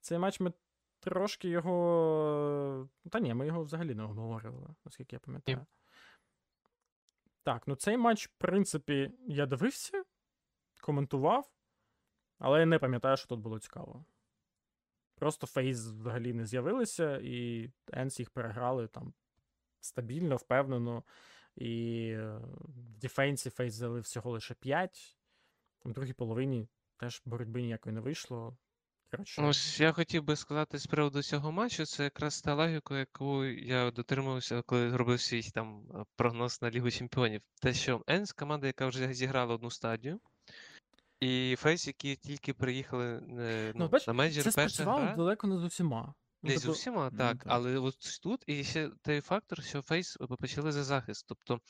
[0.00, 0.52] Цей матч ми
[1.00, 2.88] трошки його.
[3.10, 5.66] Та ні, ми його взагалі не обговорювали, наскільки я пам'ятаю.
[7.42, 10.04] Так, ну цей матч, в принципі, я дивився,
[10.80, 11.50] коментував,
[12.38, 14.04] але я не пам'ятаю, що тут було цікаво.
[15.14, 19.14] Просто Фейс взагалі не з'явилися, і Енс їх переграли там
[19.80, 21.02] стабільно, впевнено.
[21.56, 25.18] І е, в дефенсі Фейс взяли всього лише 5.
[25.84, 28.56] В другій половині теж боротьби ніякої не вийшло.
[29.10, 32.98] Коротше, Ну, ось я хотів би сказати з приводу цього матчу, це якраз та логіка,
[32.98, 37.42] яку я дотримувався, коли робив свій там е, прогноз на Лігу Чемпіонів.
[37.62, 40.20] Те, що Енс команда, яка вже зіграла одну стадію,
[41.20, 43.06] і Фейс, які тільки приїхали
[43.38, 45.16] е, ну, ну, бач, на менеджер це перша спрацювало гра.
[45.16, 46.14] далеко не з усіма.
[46.42, 49.82] Ну, Не з тобто, усіма, ну, так, але от тут і ще той фактор, що
[49.82, 51.24] Фейс почали за захист.
[51.28, 51.60] Тобто,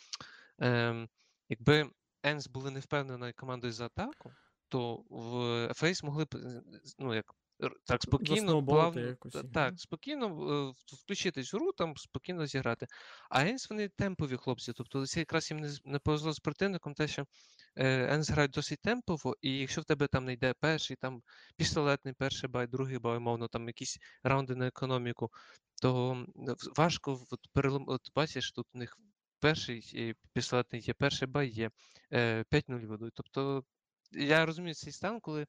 [0.59, 1.09] ем,
[1.49, 1.91] якби
[2.23, 4.33] Енс були не впевненою командою за атаку,
[4.69, 7.35] то в Фейс могли б е, з- ну, як,
[7.85, 12.87] так спокійно, плавно, якось так, спокійно е, включитись в гру, там спокійно зіграти.
[13.31, 14.73] А Енс вони темпові хлопці.
[14.73, 17.27] Тобто це якраз їм не, повезло з противником, те, що
[17.77, 21.23] е, Енс грають досить темпово, і якщо в тебе там не йде перший, там
[21.57, 25.31] пістолетний, перший buy, другий buy, умовно, там якісь раунди на економіку,
[25.83, 26.25] то
[26.77, 27.85] важко от, перелом...
[27.89, 28.99] От бачиш, тут у них
[29.41, 31.71] перший е, пістолетний є, перший buy є,
[32.13, 33.15] е, 5-0 ведуть.
[33.15, 33.65] Тобто
[34.13, 35.47] я розумію цей стан, коли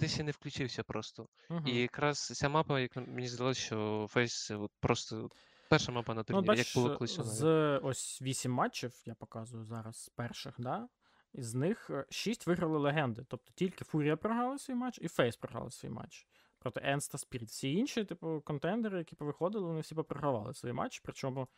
[0.00, 1.28] ти ще не включився просто.
[1.50, 1.66] Мгм.
[1.66, 5.30] І якраз ця мапа, як мені здалося, що Фейс от просто
[5.68, 7.44] перша мапа на Ну, як було колись з
[7.78, 10.88] ось 8 матчів, я показую зараз з перших, да?
[11.34, 13.24] Із них 6 виграли легенди.
[13.28, 16.26] Тобто тільки Фурія програла свій матч і Фейс програли свій матч.
[16.58, 17.48] Проти Енс та Спіріт.
[17.48, 21.48] Всі інші, типу, контендери, які повиходили, вони всі попрогравали свій матч, причому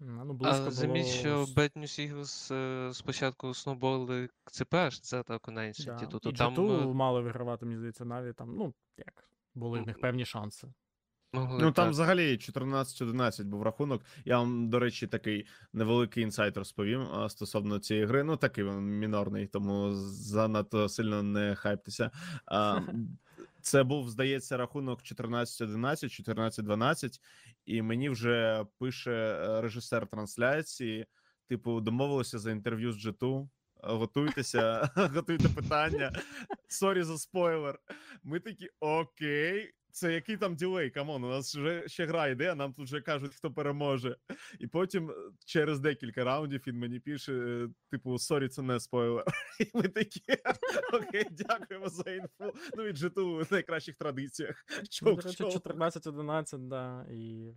[0.00, 1.14] ну, близько А заміть, було...
[1.14, 5.66] що с- Bad News Eagles е, спочатку сноуболили ЦПш за атаку на да.
[5.66, 6.04] Ancient і.
[6.04, 9.86] І Тобто там G2 е, мали вигравати, мені здається, Наві там, ну, як, були в
[9.86, 10.68] них певні шанси.
[11.32, 11.90] могли Ну там так.
[11.90, 14.02] взагалі 14-11 був рахунок.
[14.24, 18.24] Я вам, до речі, такий невеликий інсайт розповім а, стосовно цієї гри.
[18.24, 22.10] Ну, такий він мінорний, тому занадто сильно не хайптеся.
[22.46, 22.80] А,
[23.64, 26.24] Це був, здається, рахунок 14-11,
[26.64, 27.20] 14-12,
[27.66, 31.06] і мені вже пише е, режисер трансляції:
[31.48, 33.48] типу, домовилися за інтерв'ю з G2.
[33.74, 36.12] Готуйтеся, готуйте питання.
[36.68, 37.78] Sorry за спойлер.
[38.22, 39.72] Ми такі окей.
[39.94, 40.90] Це який там delay?
[40.90, 44.16] Come on, у нас вже ще гра йде, а нам тут вже кажуть, хто переможе.
[44.58, 45.14] І потім е,
[45.46, 49.24] через декілька раундів він мені пише: е, типу, sorry, це не спойлер.
[49.60, 50.22] І ми такі
[50.92, 52.52] окей, дякуємо за інфу.
[52.76, 54.64] Ну від G2 в найкращих традиціях.
[55.02, 57.06] Ну, до речі, 14-11, да.
[57.10, 57.54] І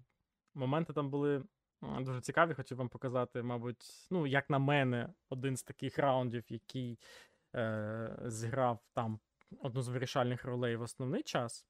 [0.53, 1.43] моменти там були
[1.81, 2.53] дуже цікаві.
[2.53, 6.99] Хотів вам показати, мабуть, ну, як на мене, один з таких раундів, який
[7.55, 9.19] е, зіграв там
[9.59, 11.65] одну з вирішальних ролей в основний час.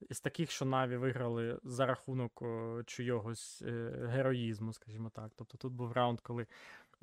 [0.00, 5.32] Із таких, що Наві виграли за рахунок о, чийогось е, героїзму, скажімо так.
[5.36, 6.46] Тобто тут був раунд, коли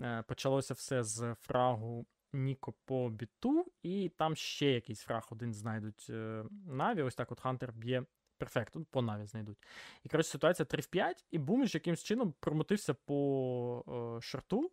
[0.01, 6.07] е, почалося все з фрагу Ніко по біту, і там ще якийсь фраг один знайдуть
[6.09, 7.01] е, Наві.
[7.01, 8.05] Ось так от Хантер б'є
[8.37, 9.57] perfect, ну, по Наві знайдуть.
[10.03, 14.71] І коротше, ситуація 3 в 5, і Бумич якимсь чином промотився по шорту,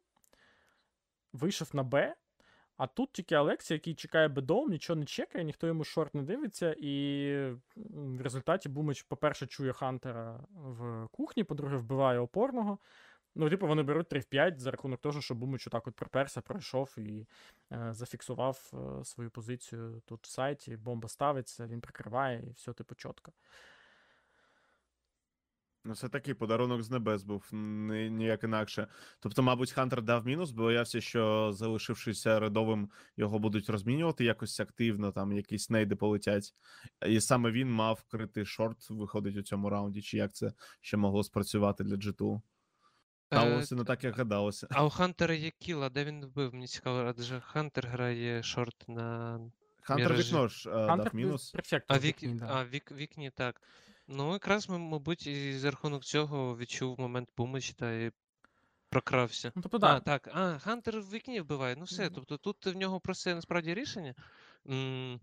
[1.32, 2.16] вийшов на Б,
[2.80, 6.76] А тут тільки Алексій, який чекає бедом, нічого не чекає, ніхто йому шорт не дивиться,
[6.78, 7.34] і
[7.76, 12.78] в результаті Бумич, по-перше, чує Хантера в кухні, по-друге, вбиває опорного.
[13.34, 16.40] Ну, типу, вони беруть 3 в 5 за рахунок того, що Бумич отак от приперся,
[16.40, 17.26] пройшов і
[17.72, 20.76] е, зафіксував е, свою позицію тут в сайті.
[20.76, 23.32] Бомба ставиться, він прикриває, і все, типу, чітко.
[25.84, 28.86] Ну, це такий подарунок з небес був, ні, ніяк інакше.
[29.20, 35.32] Тобто, мабуть, Хантер дав мінус, боявся, що залишившися рядовим, його будуть розмінювати якось активно, там
[35.32, 36.54] якісь нейди полетять.
[37.06, 41.24] І саме він мав критий шорт, виходить у цьому раунді, чи як це ще могло
[41.24, 42.40] спрацювати для G2.
[43.26, 44.66] Сталося не так, як гадалося.
[44.70, 46.54] А у Хантера є kill, а де він вбив?
[46.54, 49.40] Мені цікаво, адже Хантер грає шорт на.
[49.82, 50.28] Хантер Міражі.
[50.28, 51.54] вікно ж е, дав мінус.
[51.88, 52.16] А, вік...
[52.48, 52.92] а вік...
[52.92, 53.62] вікні, так.
[54.12, 58.10] Ну, якраз, м- мабуть, і за рахунок цього відчув момент помочі та і
[58.88, 59.52] прокрався.
[59.56, 60.00] Ну, тобто, А, да.
[60.00, 60.28] так.
[60.34, 61.76] А, Хантер в вікні вбиває.
[61.76, 62.04] Ну все.
[62.04, 62.12] Мгм.
[62.14, 64.14] Тобто тут в нього просте насправді рішення.
[64.70, 65.20] М,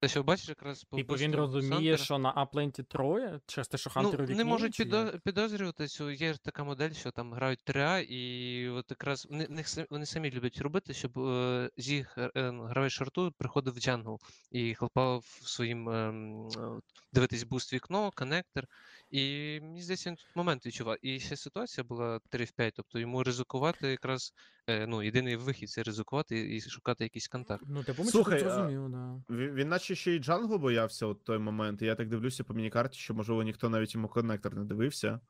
[0.00, 3.68] Те, що бачиш, якраз по Типу він розуміє, що на А plant і троє, через
[3.68, 5.12] те, що Хантер у Ну, вікні, не можуть чи підо...
[5.24, 6.10] підозрювати цю.
[6.10, 10.58] Є ж така модель, що там грають 3А, і от якраз вони, вони самі люблять
[10.58, 14.20] робити, щоб е, з їх е, е, гравець шорту приходив в джангл
[14.50, 16.80] і хелпав своїм ем, е,
[17.12, 18.64] дивитись boost вікно, коннектор.
[19.10, 19.20] І
[19.62, 20.96] мені здається, він тут момент відчував.
[21.02, 24.32] І ще ситуація була 3 в 5, тобто йому ризикувати якраз
[24.66, 27.64] е, ну, єдиний вихід це ризикувати і шукати якийсь контакт.
[27.66, 29.22] Ну, типу, ми Слухай, тут а- зрозумів, да.
[29.30, 31.82] Він, він наче ще й джангл боявся от той момент.
[31.82, 35.20] Я так дивлюся по міні-карті, що, можливо, ніхто навіть йому коннектор не дивився.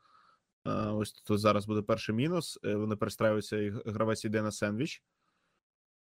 [0.92, 2.58] Ось тут зараз буде перший мінус.
[2.64, 5.02] е, Вони перестраюються, і гравець йде на сендвіч.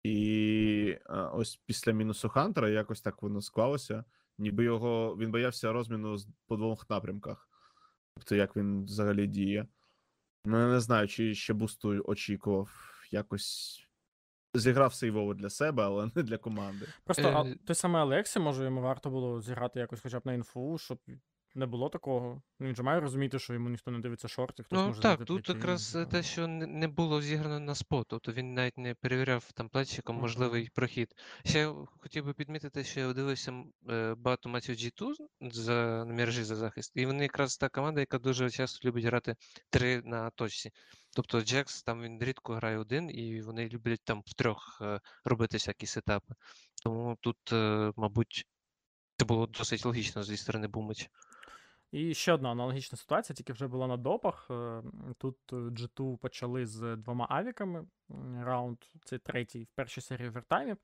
[0.04, 0.98] І
[1.34, 4.04] ось після мінусу Хантера якось так воно склалося.
[4.38, 7.50] Ніби його він боявся розміну по двох напрямках.
[8.16, 9.68] Тобто, як він взагалі діє.
[10.46, 12.70] Ну, я не знаю, чи ще бусту очікував.
[13.12, 13.83] Якось
[14.54, 16.88] зіграв сейвово для себе, але не для команди.
[17.04, 20.34] Просто а, Е, той самий Алексі, може, йому варто було зіграти якось хоча б на
[20.34, 21.00] інфу, щоб
[21.56, 22.42] не було такого.
[22.60, 25.26] Ну, Він же має розуміти, що йому ніхто не дивиться шорти, хтось Ну може так,
[25.26, 29.52] тут якраз е, те, що не було зіграно на спот, тобто він навіть не перевіряв
[29.52, 31.14] там плечиком можливий прохід.
[31.46, 36.44] Ще я хотів би підмітити, що я дивився е, багато матчів G2 за на міражі
[36.44, 39.36] за захист, і вони якраз та команда, яка дуже часто любить грати
[39.70, 40.72] три на точці.
[41.16, 45.86] Тобто Джекс там він рідко грає один, і вони люблять там втрьох е, робити всякі
[45.86, 46.34] сетапи.
[46.84, 48.46] Тому тут, е, мабуть,
[49.18, 51.08] це було досить логічно зі сторони Бумича.
[51.94, 54.48] І ще одна аналогічна ситуація, тільки вже була на допах.
[54.52, 54.84] Е,
[55.18, 57.86] Тут е, G2 почали з двома авіками.
[58.42, 60.78] Раунд це третій в першій серії вертаймів.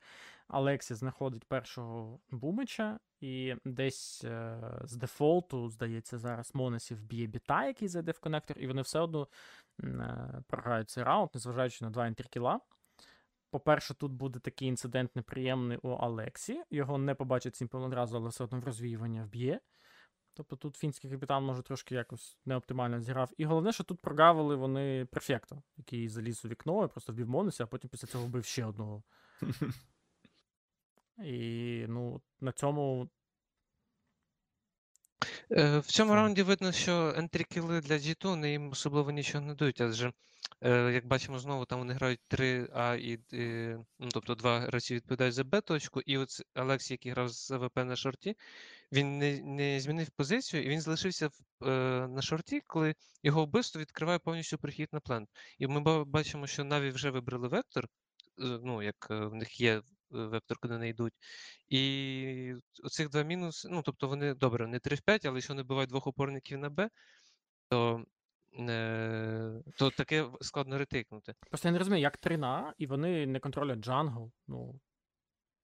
[0.48, 7.88] Алексі знаходить першого бумича, і десь е, з дефолту, здається, зараз Монесів б'є біта, який
[7.88, 9.28] зайде в коннектор, і вони все одно
[9.84, 12.60] е, програють цей раунд, незважаючи на 2 ентрі кіла.
[13.52, 16.64] По-перше, тут буде такий інцидент неприємний у Алексі.
[16.72, 19.60] Його не побачить Сімпл одразу, але все одно в розвіювання вб'є.
[20.40, 23.32] Тобто тут фінський капітан може трошки якось неоптимально зіграв.
[23.38, 27.64] І головне, що тут прогавили вони префекта, який заліз у вікно і просто вбив Монесі,
[27.64, 29.04] а потім після цього вбив ще одного.
[31.24, 33.10] І ну, на цьому
[35.50, 40.12] В цьому раунді видно, що ентрікіли для G2 вони їм особливо нічого не дають, адже,
[40.62, 45.34] е, як бачимо, знову там вони грають 3А і, і ну, тобто два гравці відповідають
[45.34, 48.36] за Б-точку, і от Алексій, який грав з АВП на шорті,
[48.92, 53.82] він не, не змінив позицію, і він залишився в, е, на шорті, коли його вбивство
[53.82, 55.30] відкриває повністю прихід на плент.
[55.58, 57.88] І ми бачимо, що Наві вже вибрали вектор, е,
[58.64, 59.82] ну, як е, в них є
[60.16, 61.14] е, Hector, куди не йдуть.
[61.70, 62.54] І
[62.84, 65.90] оцих два мінуси, ну тобто вони добре, не 3 в 5, але якщо вони бувають
[65.90, 66.90] двох опорників на Б,
[67.70, 68.06] то,
[68.60, 71.34] е, то таке складно retake нути.
[71.50, 74.32] просто я не розумію, як 3 на, і вони не контролять джангл.
[74.48, 74.80] Ну,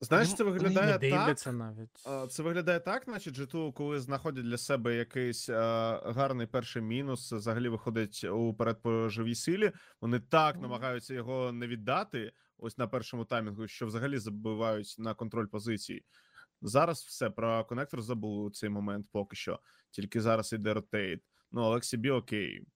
[0.01, 1.53] Знаєш, це виглядає не так.
[1.53, 1.89] навіть.
[2.05, 7.31] А, Це виглядає так, наче G2, коли знаходять для себе якийсь а, гарний перший мінус,
[7.31, 9.71] взагалі виходить уперед по живій силі.
[10.01, 15.47] Вони так намагаються його не віддати, ось на першому таймінгу, що взагалі забивають на контроль
[15.47, 16.05] позицій.
[16.61, 19.59] Зараз все про конектор забули у цей момент поки що.
[19.91, 21.23] Тільки зараз іде ротейт.
[21.51, 22.67] Ну, Олексій Бі окей,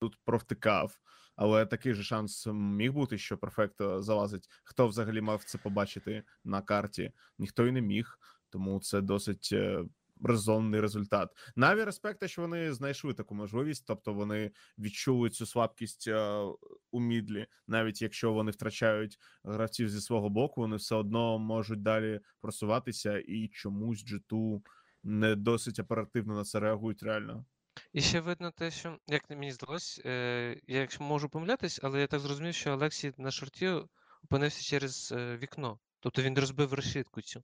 [0.00, 0.98] тут провтикав.
[1.36, 4.48] Але такий же шанс міг бути, що перфекто залазить.
[4.64, 7.12] Хто взагалі мав це побачити на карті?
[7.38, 8.18] Ніхто й не міг,
[8.50, 9.84] тому це досить е,
[10.24, 11.30] резонний результат.
[11.56, 16.44] Наві респекта, що вони знайшли таку можливість, тобто вони відчули цю слабкість е,
[16.90, 22.20] у мідлі, навіть якщо вони втрачають гравців зі свого боку, вони все одно можуть далі
[22.40, 24.60] просуватися, і чомусь G2
[25.02, 27.44] не досить оперативно на це реагують реально.
[27.92, 32.20] І ще видно те, що, як мені здалось, е, я можу помилятись, але я так
[32.20, 33.68] зрозумів, що Олексій на шорті
[34.24, 35.78] опинився через е, вікно.
[36.00, 37.42] Тобто він розбив решітку цю.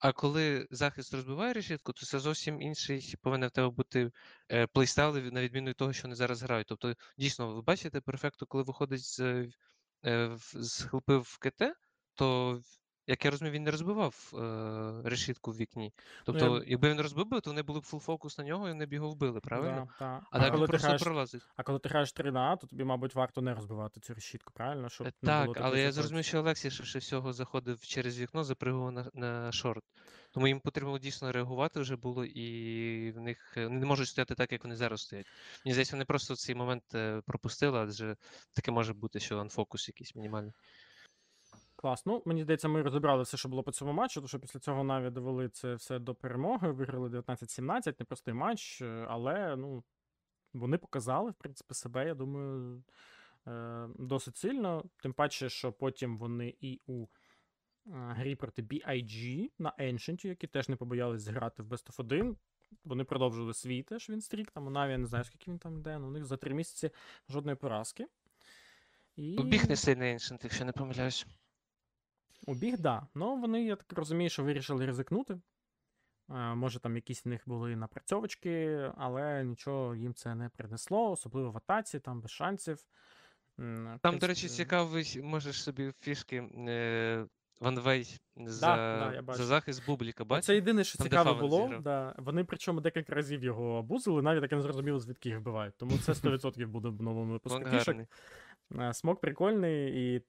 [0.00, 4.10] А коли захист розбиває решітку, то це зовсім інший повинен в тебе бути
[4.50, 6.66] е, playstyle, на відміну від того, що вони зараз грають.
[6.66, 9.20] Тобто, дійсно, ви бачите перфекту, коли виходить з,
[10.04, 11.62] е, з хелпи в КТ,
[12.14, 12.60] то,
[13.06, 15.92] як я розумію, він не розбивав е, решітку в вікні.
[16.24, 18.68] Тобто, Ну, я- якби він розбив би, то вони були б full focus на нього
[18.68, 19.88] і вони б його вбили, правильно?
[19.98, 20.20] Да, да.
[20.30, 21.42] А так коли він ти просто граєш, пролазить.
[21.56, 24.52] а коли ти граєш 3 на А, то тобі, мабуть, варто не розбивати цю решітку,
[24.54, 24.88] правильно?
[24.88, 28.44] Щоб Е, не Так, було але я зрозумів, що Олексій швидше всього заходив через вікно,
[28.44, 29.84] запригував на, на шорт.
[30.30, 34.08] Тому їм потрібно було дійсно реагувати вже було, і в них е, вони не можуть
[34.08, 35.26] стояти так, як вони зараз стоять.
[35.64, 38.16] Мені здається, вони просто цей момент е, пропустили, адже
[38.54, 40.52] таке може бути, що анфокус якийсь мінімальний.
[41.84, 42.06] Клас.
[42.06, 44.84] Ну, мені здається, ми розібрали все, що було по цьому матчу, тому що після цього
[44.84, 49.84] Наві довели це все до перемоги, виграли 19-17, непростий матч, е, але ну,
[50.52, 52.82] вони показали, в принципі, себе, я думаю,
[53.46, 54.84] е, досить сильно.
[55.02, 57.08] Тим паче, що потім вони і у е,
[57.92, 62.36] грі проти BIG на Ancient, які теж не побоялись зіграти в Best of 1.
[62.84, 64.50] Вони продовжили свій теж він стрік.
[64.50, 66.54] Там у Наві я не знаю, скільки він там йде, але у них за три
[66.54, 66.90] місяці
[67.28, 68.06] жодної поразки.
[69.16, 69.42] І...
[69.42, 71.26] Біг не сильний Ancient, якщо не помиляюсь.
[72.46, 73.06] У біг, да.
[73.14, 75.40] Ну, вони, я так розумію, що вирішили ризикнути.
[76.30, 81.50] Е, Може, там якісь в них були напрацьовочки, але нічого їм це не принесло, особливо
[81.50, 82.78] в атаці, там без шансів.
[84.00, 86.36] Там, до речі, цікавий, можеш собі фішки
[86.68, 87.26] е,
[87.60, 89.38] ванвей за, да, бачу.
[89.38, 90.46] за захист бубліка, бачиш?
[90.46, 91.78] Це єдине, що цікаво було.
[91.80, 92.14] Да.
[92.18, 95.74] Вони причому декілька разів його абузили, навіть таке не зрозуміло, звідки їх вбивають.
[95.76, 97.96] Тому це 100% буде в новому випуску фішок.
[98.80, 100.22] Е, Смок прикольний, і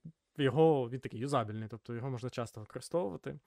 [0.44, 3.38] його він такий юзабельний, тобто його можна часто використовувати.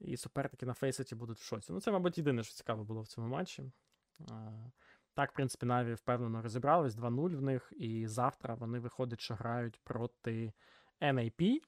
[0.00, 1.72] І суперники на фейсеті будуть в шоці.
[1.72, 3.70] Ну, це, мабуть, єдине, що цікаво було в цьому матчі.
[5.14, 9.80] Так, в принципі, Наві впевнено розібрались 2-0 в них, і завтра вони виходять, що грають
[9.84, 10.52] проти
[11.00, 11.60] NAP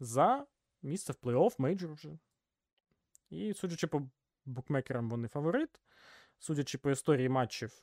[0.00, 0.46] за
[0.82, 2.18] місце в плей-офф мейджор вже.
[3.30, 4.08] І судячи по
[4.44, 5.80] букмекерам, вони фаворит.
[6.38, 7.82] Судячи по історії матчів,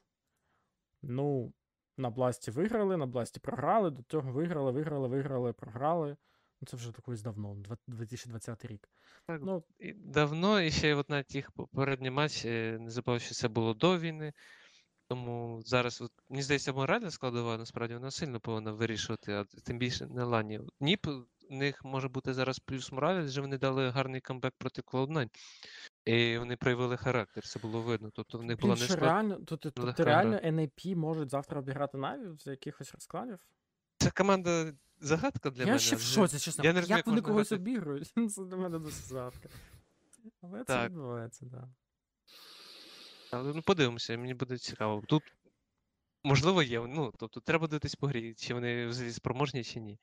[1.01, 1.53] ну,
[1.97, 6.15] на Бласті виграли, на Бласті програли, до цього виграли, виграли, виграли, програли.
[6.61, 8.89] Ну, це вже такось давно, два- 2020 рік.
[9.27, 12.47] Так, Ну, І давно, і ще от на тих попередні матчі,
[12.79, 14.33] не забув, що це було до війни.
[15.07, 20.07] Тому зараз, от, мені здається, моральна складова, насправді, вона сильно повинна вирішувати, а тим більше
[20.07, 20.59] на лані.
[20.79, 21.07] Ніп,
[21.53, 25.29] них може бути зараз плюс мораль, адже вони дали гарний камбек проти Cloud9.
[26.05, 28.09] І вони проявили характер, це було видно.
[28.13, 32.37] Тобто в них була не реально, тут, тут, легка реально NAP можуть завтра обіграти Наві
[32.39, 33.39] з якихось розкладів?
[33.97, 35.79] Це команда загадка для я мене.
[35.79, 36.63] ще в шоці, чесно.
[36.63, 37.61] я не розумію, як вони когось грати.
[37.61, 38.13] обігрують?
[38.35, 39.49] Це для мене досить загадка.
[40.41, 40.89] Але це Так.
[40.89, 41.49] відбувається, так.
[41.49, 41.69] Да.
[43.31, 45.03] Але ну подивимося, мені буде цікаво.
[45.07, 45.23] Тут
[46.23, 46.79] можливо є.
[46.79, 49.99] Ну, тобто треба дивитись по грі, чи вони взагалі спроможні, чи ні.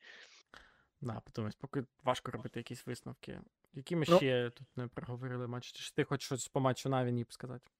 [1.01, 3.41] Да, подивимось, поки важко робити якісь висновки.
[3.73, 4.17] Які ми Ну.
[4.17, 5.71] ще тут не проговорили матч?
[5.71, 7.71] Чи ти хочеш щось по матчу Навіні сказати?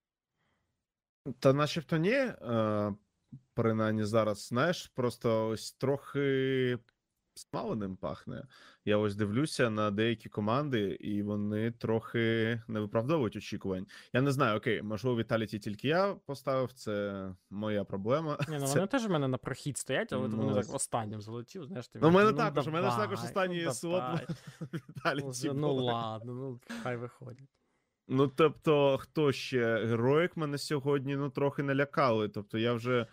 [1.40, 2.96] Та начебто ні, е,
[3.54, 6.78] принаймні зараз, знаєш, просто ось трохи
[7.34, 8.44] смаленим пахне.
[8.86, 13.88] Я ось дивлюся на деякі команди, і вони трохи не виправдовують очікувань.
[14.14, 18.38] Я не знаю, окей, можливо, Віталіті тільки я поставив, це моя проблема.
[18.50, 21.22] Ні, ну Це- вони теж в мене на прохід стоять, але вони Ну, так останнім
[21.22, 24.04] залетів, знаєш, ти Ну, такий, мене також, у мене ж також давай, останній ну, слот.
[24.62, 25.52] Ну, Віталіті.
[25.54, 27.48] ну ладно, ну хай виходять.
[28.08, 29.86] Ну, тобто, хто ще?
[29.86, 32.30] Героїк мене сьогодні ну, трохи налякали.
[32.30, 33.08] Тобто, я вже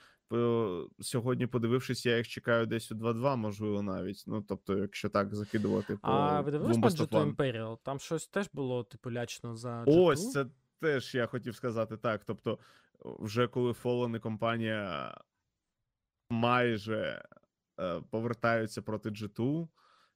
[1.01, 4.25] сьогодні, подивившись, я їх чекаю десь у 2-2, можливо, навіть.
[4.27, 7.37] Ну, тобто, якщо так закидувати по А ви дивились двом матч best of G2 one.
[7.37, 7.79] Imperial?
[7.83, 10.31] Там щось теж було, типу, лячно за Ось G2?
[10.31, 10.47] це
[10.81, 12.25] теж я хотів сказати так.
[12.25, 12.59] Тобто,
[13.01, 15.15] вже коли Fallen і компанія
[16.31, 17.25] майже
[17.81, 19.69] е, повертаються проти G2,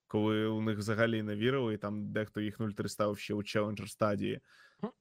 [0.06, 3.86] коли у них взагалі не вірили, і там дехто їх 0-3 ставив ще у Challenger
[3.86, 4.40] стадії.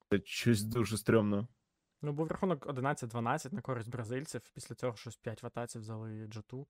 [0.09, 1.47] Це щось дуже стрьомно.
[2.01, 4.41] Ну, був рахунок 11-12 на користь бразильців.
[4.53, 6.65] Після цього щось 5 в атаці взяли G2.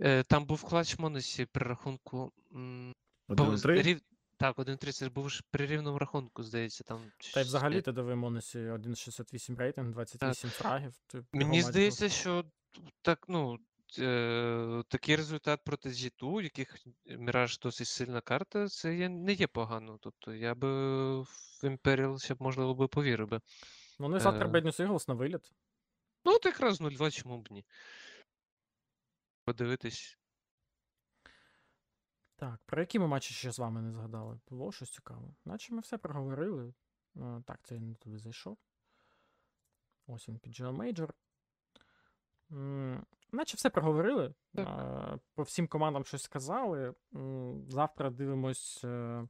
[0.00, 2.32] Е, там був клач Моносі при рахунку.
[2.54, 2.92] м,
[3.28, 3.82] бо з- 1-3?
[3.82, 4.00] рів...
[4.38, 6.84] Так, 1-3, це ж був ж при рівному рахунку, здається.
[6.84, 7.00] Там
[7.34, 10.94] Та й взагалі ти диви Монесі 1,68 рейтинг, 28 фрагів.
[11.06, 12.44] Ти Мені здається, що
[13.02, 13.58] так, ну,
[13.98, 16.76] е, такий результат проти G2, у яких
[17.06, 19.98] Міраж досить сильна карта, це є, не є погано.
[20.00, 20.68] Тобто я би
[21.20, 23.40] в Imperial ще б, можливо, би повірив би.
[23.98, 25.52] Ну, вони завтра е, Bad News Eagles на виліт.
[26.24, 27.64] Ну, от якраз 0-2, чому б ні.
[29.44, 30.18] Подивитись.
[32.36, 34.40] Так, про які ми матчі ще з вами не згадали?
[34.48, 35.28] Було щось цікаве.
[35.44, 36.74] Наче ми все проговорили.
[37.16, 38.58] Е, Так, це я не туди зайшов.
[40.06, 41.10] Ось він PGL Major.
[43.32, 44.34] Наче все проговорили.
[44.54, 44.68] Так.
[45.14, 46.94] е, По всім командам щось сказали.
[47.68, 49.28] Завтра дивимось е,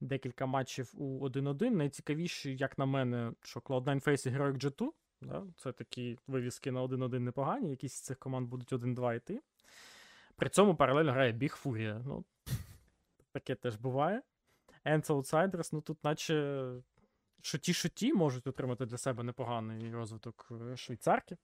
[0.00, 1.70] декілька матчів у 1-1.
[1.70, 4.90] Найцікавіші, як на мене, що Cloud9 Face і Heroic G2.
[5.22, 5.46] Да?
[5.56, 7.70] Це такі вивіски на 1-1 непогані.
[7.70, 9.40] Якісь з цих команд будуть 1-2 йти.
[10.36, 12.02] При цьому паралельно грає Big Furia.
[12.06, 12.24] Ну,
[13.32, 14.22] таке теж буває.
[14.84, 16.66] Ends Outsiders, ну тут, наче
[17.42, 21.36] шуті-шуті можуть отримати для себе непоганий розвиток е, швейцарки.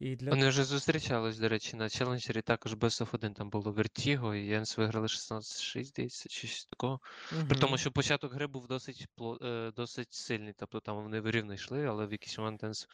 [0.00, 0.30] І для...
[0.30, 4.46] Вони вже зустрічались, до речі, на челенджері також Best of 1 там було Vertigo, і
[4.46, 7.00] ENCE виграли 16-6, здається, чи щось такого.
[7.48, 9.08] При тому, що початок гри був досить
[9.42, 10.54] е, досить сильний.
[10.56, 12.88] Тобто там вони рівно йшли, але в якийсь момент ENCE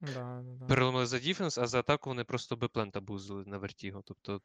[0.00, 4.02] Да, да, переломили за дефенс, а за атаку вони просто Б-плент абузили на Vertigo.
[4.04, 4.40] Тобто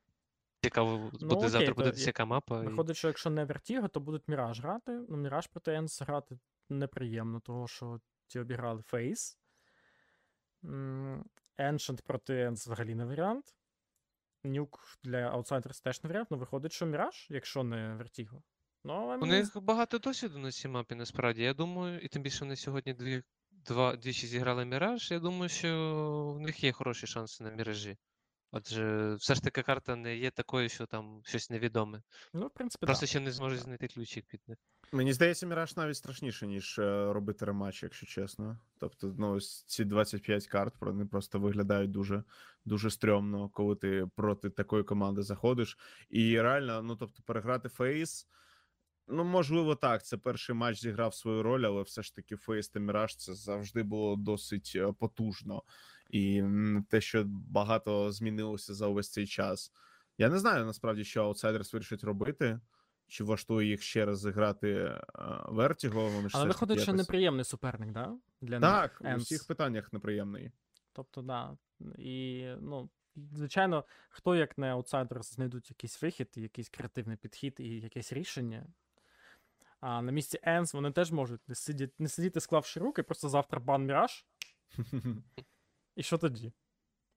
[0.61, 2.63] цікаво буде Ну, окей, завтра я- яка мапа.
[2.63, 4.91] і- Виходить, що якщо не Vertigo, то будуть Міраж грати.
[5.09, 6.39] Ну, Міраж проти ENCE грати
[6.70, 9.38] неприємно, того що ті обіграли Фейс.
[11.58, 13.56] Ancient проти взагалі не варіант.
[14.43, 16.28] Нюк для Outsiders теж не варіант.
[16.32, 18.41] Ну, виходить, що Міраж, якщо не Vertigo.
[18.84, 21.43] Ну, але У мені них багато досвіду на цій мапі, насправді.
[21.43, 25.12] Я думаю, і тим більше вони сьогодні дві, два, двічі зіграли Міраж.
[25.12, 27.97] Я думаю, що в них є хороші шанси на міражі.
[28.52, 32.02] Адже все ж таки карта не є такою, що там щось невідоме.
[32.34, 33.10] Ну, в принципі, Просто так.
[33.10, 34.58] ще не зможуть знайти ключик під них.
[34.91, 38.60] Мені здається, Міраж навіть страшніше, ніж е, робити рематч, якщо чесно.
[38.80, 42.24] Тобто, ну, ось ці 25 карт вони просто виглядають дуже,
[42.66, 45.78] дуже стрьомно, коли ти проти такої команди заходиш.
[46.10, 48.28] І реально, ну тобто, переграти фейс.
[49.08, 50.06] Ну, можливо, так.
[50.06, 53.84] Це перший матч зіграв свою роль, але все ж таки Фейс та Міраж це завжди
[53.84, 55.64] було досить е, потужно.
[56.10, 56.43] І
[56.89, 59.72] те, що багато змінилося за увесь цей час.
[60.18, 62.60] Я не знаю насправді, що аутсайдерс вирішить робити.
[63.08, 65.01] Чи влаштує їх ще раз зіграти
[65.45, 66.10] Вертіго?
[66.10, 68.18] Вони ж Але виходить, що якось- неприємний суперник, да?
[68.41, 70.51] Для Так, них у всіх питаннях неприємний.
[70.93, 71.58] Тобто, да.
[71.97, 78.14] І, ну, звичайно, хто як не аутсайдер знайдуть якийсь вихід, якийсь креативний підхід і якесь
[78.14, 78.68] рішення.
[79.80, 83.59] А на місці Енс вони теж можуть не сидіти, не сидіти, склавши руки, просто завтра
[83.59, 84.26] бан Міраж.
[85.95, 86.53] І що тоді?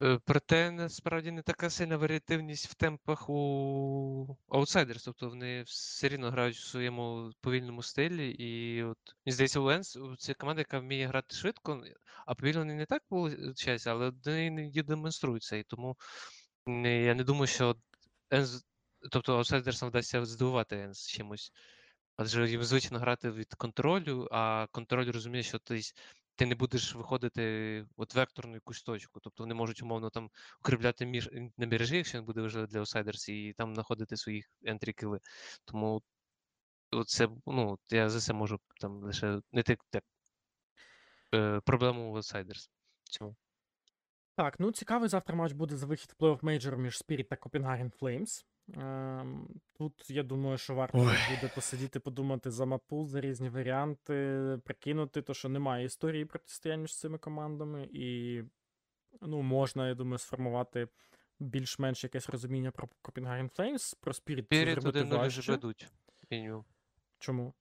[0.02, 6.30] Е, Проте насправді не така сильна варіативність в темпах у Outsiders, тобто вони все рівно
[6.30, 8.30] грають в своєму повільному стилі.
[8.30, 11.84] І от мені здається, у Енс це команда, яка вміє грати швидко,
[12.26, 15.52] а повільно не так виходить, але вони іноді демонструють.
[15.52, 15.96] І тому
[16.84, 17.76] я не думаю, що
[18.30, 18.66] Енс,
[19.11, 21.52] тобто Outsiders вдасться здивувати Енс чимось.
[22.19, 25.81] Адже їм звично грати від контролю, а контроль розуміє, що ти,
[26.37, 29.21] ти не будеш виходити от векторну якусь точку.
[29.21, 33.29] Тобто вони можуть умовно там укріпляти між на мережі, якщо він буде важливо для аутсайдерс,
[33.29, 35.21] і там знаходити своїх ентрі кіли.
[35.64, 36.03] Тому
[37.07, 40.05] це, ну, я за це можу там лише не так, так
[41.35, 42.71] е, проблему аутсайдерс.
[43.05, 43.37] цьому.
[44.37, 47.99] Так, ну цікавий завтра матч буде за вихід в плей-офф мейджор між Spirit та Copenhagen
[47.99, 48.45] Flames.
[48.77, 51.16] Ем, тут я думаю, що варто Ой.
[51.31, 56.97] буде посидіти, подумати за мапу, за різні варіанти, прикинути, то що немає історії протистояння між
[56.97, 58.43] цими командами, і
[59.21, 60.89] ну, можна, я думаю, сформувати
[61.41, 65.53] більш-менш якесь розуміння про Copenhagen Flames, про Spirit Spirit зробити 1-0 вже важче.
[65.53, 65.89] ведуть,
[66.31, 66.64] мінімум.
[67.19, 67.55] Чому?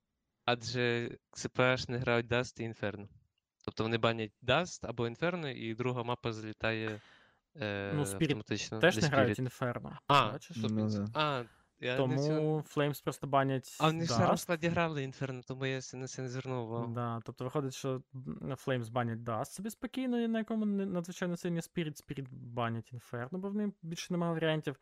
[0.45, 3.07] Адже ЦПШ не грають Dust і Inferno.
[3.65, 6.99] Тобто вони банять Dust або Inferno, і друга мапа залітає
[7.61, 8.79] е, Ну, Spirit автоматично.
[8.79, 9.59] Теж не грають Spirit.
[9.59, 9.97] Inferno.
[10.07, 10.57] А, бачиш?
[10.57, 11.05] Ну да.
[11.13, 11.43] а,
[11.79, 12.59] я не Тому цього...
[12.61, 13.77] Flames просто банять.
[13.79, 14.29] А вони Dust.
[14.29, 16.93] розкладі грали Inferno, тому я це на це не звернув увагу.
[16.93, 21.37] Да, тобто виходить, що м, Flames банять Dust собі спокійно, і на якому не- надзвичайно
[21.37, 24.75] сильні Spirit, Spirit банять Inferno, бо в них більше немає варіантів.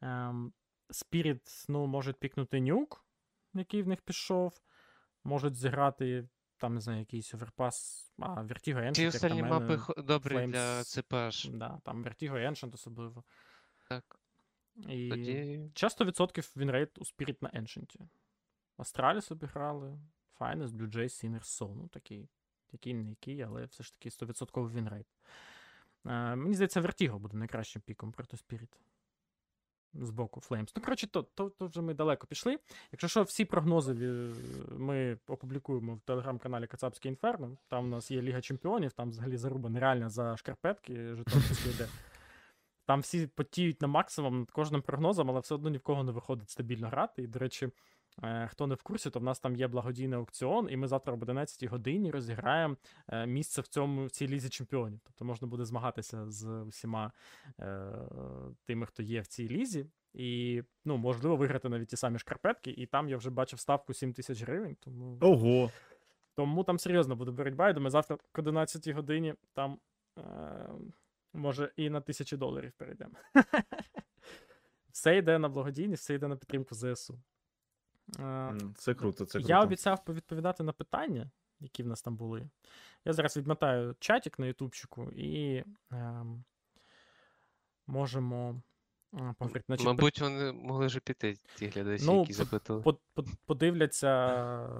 [0.00, 0.52] Ем,
[0.90, 3.04] Spirit, ну, можуть пікнути нюк,
[3.54, 4.60] який в них пішов,
[5.24, 6.28] можуть зіграти,
[6.60, 10.84] там, не знаю, якийсь оверпас, а, Vertigo Ancient, Ці останні мене, мапи добрі для Flames,
[10.84, 11.44] CPH.
[11.44, 13.24] Да, там Vertigo Ancient особливо.
[13.88, 14.20] Так,
[14.88, 17.96] І тоді часто відсотків вінрейт у Spirit на Ancient.
[18.76, 19.98] Астраліс обіграли,
[20.40, 21.74] Finest, BLUEJAYS, Sinners, SAW.
[21.74, 22.28] Ну, такий,
[22.72, 25.06] який не який, але все ж таки 100% вінрейт.
[26.06, 28.76] Е, мені здається, Vertigo буде найкращим піком проти Spirit.
[29.94, 30.72] З боку Flames.
[30.76, 32.58] Ну, коротше, то, то, то вже ми далеко пішли.
[32.92, 33.94] Якщо що, всі прогнози
[34.76, 37.56] ми опублікуємо в телеграм-каналі Кацапське Інферно.
[37.68, 41.88] Там у нас є Ліга Чемпіонів, там взагалі заруба нереальна за шкарпетки Житомирської йде.
[42.90, 46.12] Там всі потіють на максимум над кожним прогнозом, але все одно ні в кого не
[46.12, 47.22] виходить стабільно грати.
[47.22, 47.70] І, до речі, е,
[48.48, 51.22] хто не в курсі, то в нас там є благодійний аукціон, і ми завтра об
[51.22, 52.76] 11 годині розіграємо
[53.08, 55.00] е, місце в цьому в цій лізі чемпіонів.
[55.04, 57.12] Тобто можна буде змагатися з усіма
[57.60, 57.86] е,
[58.64, 59.86] тими, хто є в цій лізі.
[60.14, 64.12] І, ну, можливо, виграти навіть ті самі шкарпетки, і там я вже бачив ставку 7
[64.12, 64.76] тисяч гривень.
[64.80, 65.70] Тому, Ого.
[66.34, 67.66] тому там серйозно буде боротьба.
[67.66, 69.78] Я думаю, завтра к 11 годині там
[70.18, 70.22] е,
[71.32, 73.14] Може, і на тисячу доларів перейдемо.
[74.92, 77.18] Все йде на благодійність, все йде на підтримку ЗСУ.
[78.18, 79.48] Е, Це круто, це круто.
[79.48, 81.30] Я обіцяв повідповідати на питання,
[81.60, 82.48] які в нас там були.
[83.04, 86.44] Я зараз відмотаю чатик на ютубчику і ем,
[87.86, 88.62] можемо
[89.14, 89.64] е, поговорити.
[89.66, 92.34] Значить, Мабуть, вони могли вже піти, ті глядачі, Ну, які
[92.82, 94.26] под- под- подивляться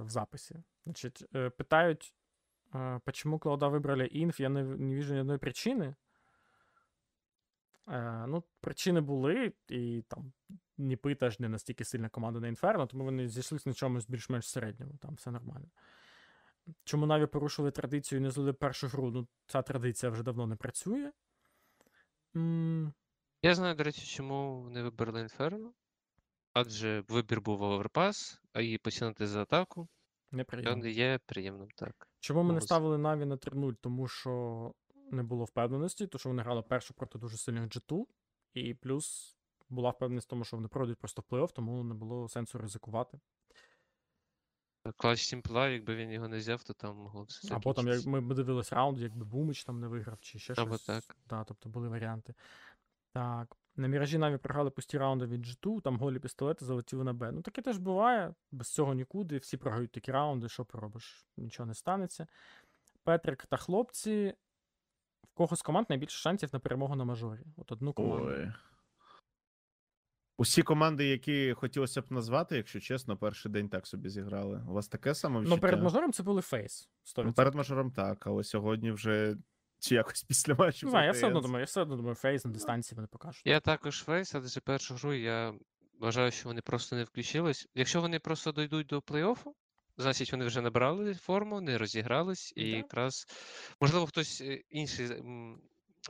[0.03, 0.63] в записі.
[0.85, 2.15] Значить, е, питають,
[3.05, 5.95] почему Клауда вибрали інф, я не, не вижу ні одної причини.
[7.91, 10.33] Е, Ну, причини були, і там
[10.79, 14.93] Ніпи теж не настільки сильна команда на Інферно, тому вони зійшлися на чомусь більш-менш середньому,
[14.97, 15.67] там все нормально.
[16.85, 19.11] Чому Наві порушили традицію і не злили першу гру?
[19.11, 21.13] Ну, ця традиція вже давно не працює.
[22.37, 22.93] М,
[23.43, 25.73] Я знаю, до речі, чому вони вибрали Інферно.
[26.53, 29.89] Адже вибір був оверпас, а її посінати за атаку.
[30.33, 30.87] Неприємно.
[30.87, 32.09] є приємним, так.
[32.21, 33.75] Чому ми не ставили Наві на 3-0?
[33.81, 34.73] Тому що
[35.13, 38.05] не було впевненості, тому що вони грали першу проти дуже сильних G2,
[38.55, 39.37] і плюс
[39.69, 43.21] була впевненість в тому, що вони пройдуть просто плей-офф, тому не було сенсу ризикувати.
[44.97, 48.35] Клач Сімпла, якби він його не взяв, то там могло все А потім, як ми
[48.35, 50.87] дивилися раунд, якби Бумич там не виграв, чи ще Або щось.
[50.87, 51.17] так.
[51.27, 52.35] Да, тобто були варіанти.
[53.13, 53.57] Так.
[53.77, 57.33] На Міражі Наві програли пусті раунди від G2, там голі пістолети залетіли на Б.
[57.33, 58.35] Ну таке теж буває.
[58.51, 59.39] Без цього нікуди.
[59.39, 61.27] Всі програють такі раунди, що поробиш?
[61.37, 62.27] Нічого не станеться.
[63.05, 64.35] Петрик та хлопці.
[65.41, 67.41] Кого з команд найбільше шансів на перемогу на мажорі?
[67.57, 68.27] От одну команду.
[68.27, 68.53] Ой.
[70.39, 74.65] Усі команди, які хотілося б назвати, якщо чесно, перший день так собі зіграли.
[74.69, 75.57] У вас таке саме відчуття?
[75.57, 76.89] Ну, перед мажором це були фейс.
[77.17, 77.25] 100%.
[77.25, 79.37] Ну, перед мажором так, але сьогодні вже
[79.79, 80.87] чи якось після матчу.
[80.87, 83.43] Не знаю, я все одно думаю, я все одно думаю, фейс на дистанції вони покажуть.
[83.45, 85.55] Я також фейс, але за першу гру я
[86.01, 87.69] вважаю, що вони просто не включились.
[87.75, 89.53] Якщо вони просто дійдуть до плей-оффу,
[90.01, 92.77] значить вони вже набрали форму, не розігрались, і Да.
[92.77, 93.27] якраз
[93.81, 95.07] можливо хтось е, інший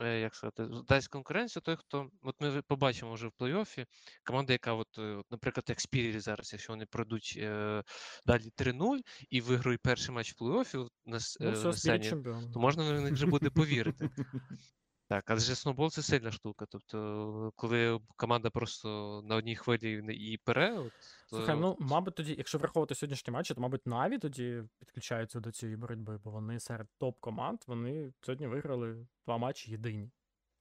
[0.01, 3.85] е, як сказати, дасть конкуренцію, той, хто от ми побачимо вже в плей-оффі.
[4.25, 7.83] Команда, яка, от, е, наприклад, як Спірі зараз, якщо вони пройдуть е,
[8.25, 12.09] далі 3-0 і виграють перший матч в плей-оффі от на, Ну, на сцені,
[12.53, 14.09] то можна в них вже буде повірити.
[15.11, 16.65] Так, адже сноубол це сильна штука.
[16.69, 20.91] Тобто, коли команда просто на одній хвилі і пере, от,
[21.29, 25.51] то Слухай, ну, мабуть, тоді, якщо враховувати сьогоднішні матчі, то, мабуть, Наві тоді підключаються до
[25.51, 30.09] цієї боротьби, бо вони серед топ-команд, вони сьогодні виграли два матчі єдині.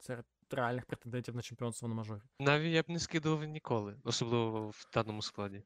[0.01, 2.21] Серед реальних претендентів на чемпіонство на мажорі.
[2.41, 5.63] Наві я б не скидував ніколи, особливо в даному складі.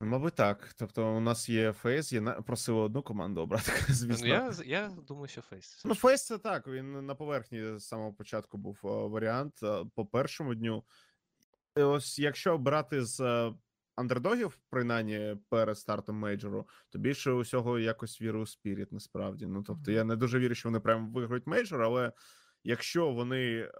[0.00, 0.74] Мабуть, так.
[0.78, 2.32] Тобто, у нас є Фейс, є на...
[2.32, 4.26] просили одну команду обрати, звісно.
[4.28, 5.82] Ну, я, я думаю, що фейс.
[5.84, 6.66] Ну, Фейс це так.
[6.66, 10.84] Він на поверхні з самого початку був е, варіант е, по першому дню.
[11.76, 13.54] І ось якщо брати з е,
[13.96, 19.46] андердогів, принаймні перед стартом мейджору, то більше усього якось вірю у Спіріт, насправді.
[19.46, 22.12] Ну тобто, я не дуже вірю, що вони прям виграють мейджор, але
[22.64, 23.70] якщо вони е,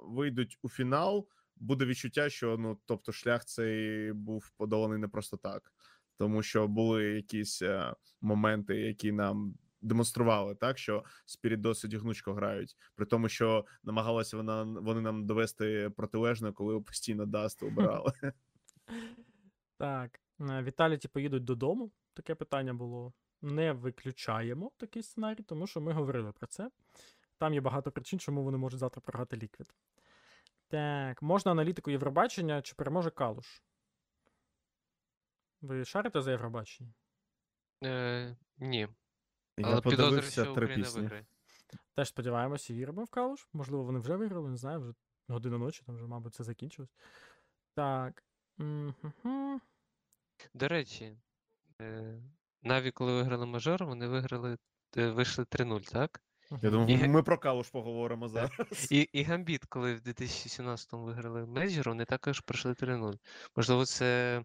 [0.00, 5.72] вийдуть у фінал, буде відчуття, що ну тобто шлях цей був подоланий не просто так,
[6.18, 12.76] тому що були якісь е, моменти, які нам демонстрували, так що Спіріт досить гнучко грають,
[12.94, 18.12] при тому, що намагалися вона вони нам довести протилежне, коли постійно даст обирали.
[19.78, 21.90] Так, е, Віталіті поїдуть додому.
[22.14, 23.12] Таке питання було.
[23.42, 26.70] Не виключаємо такий сценарій, тому що ми говорили про це.
[27.38, 29.74] Там є багато причин, чому вони можуть завтра програти ліквід.
[30.74, 33.62] Так, можна аналітику Євробачення, чи переможе Калуш?
[35.60, 36.94] Ви шарите за Євробачення?
[37.84, 38.88] Е, ні, Я
[39.58, 41.02] але підозрюю, подивився що три Україна пісні.
[41.02, 41.26] виграє.
[41.94, 43.48] Теж сподіваємося і віримо в Калуш.
[43.52, 44.94] Можливо, вони вже виграли, не знаю, вже
[45.28, 46.94] година ночі, там вже, мабуть, це закінчилось.
[47.74, 48.24] Так.
[48.56, 49.60] Мгм.
[50.54, 51.16] До речі,
[51.80, 52.22] е,
[52.62, 54.58] Наві, коли виграли мажор, вони виграли,
[54.96, 56.22] е, вийшли 3-0, так?
[56.62, 58.88] Я думаю, І- ми про Калуш поговоримо зараз.
[58.90, 63.18] І, і Гамбіт, коли в 2017-му виграли мейджор, вони також пройшли 3-0.
[63.56, 64.42] Можливо, це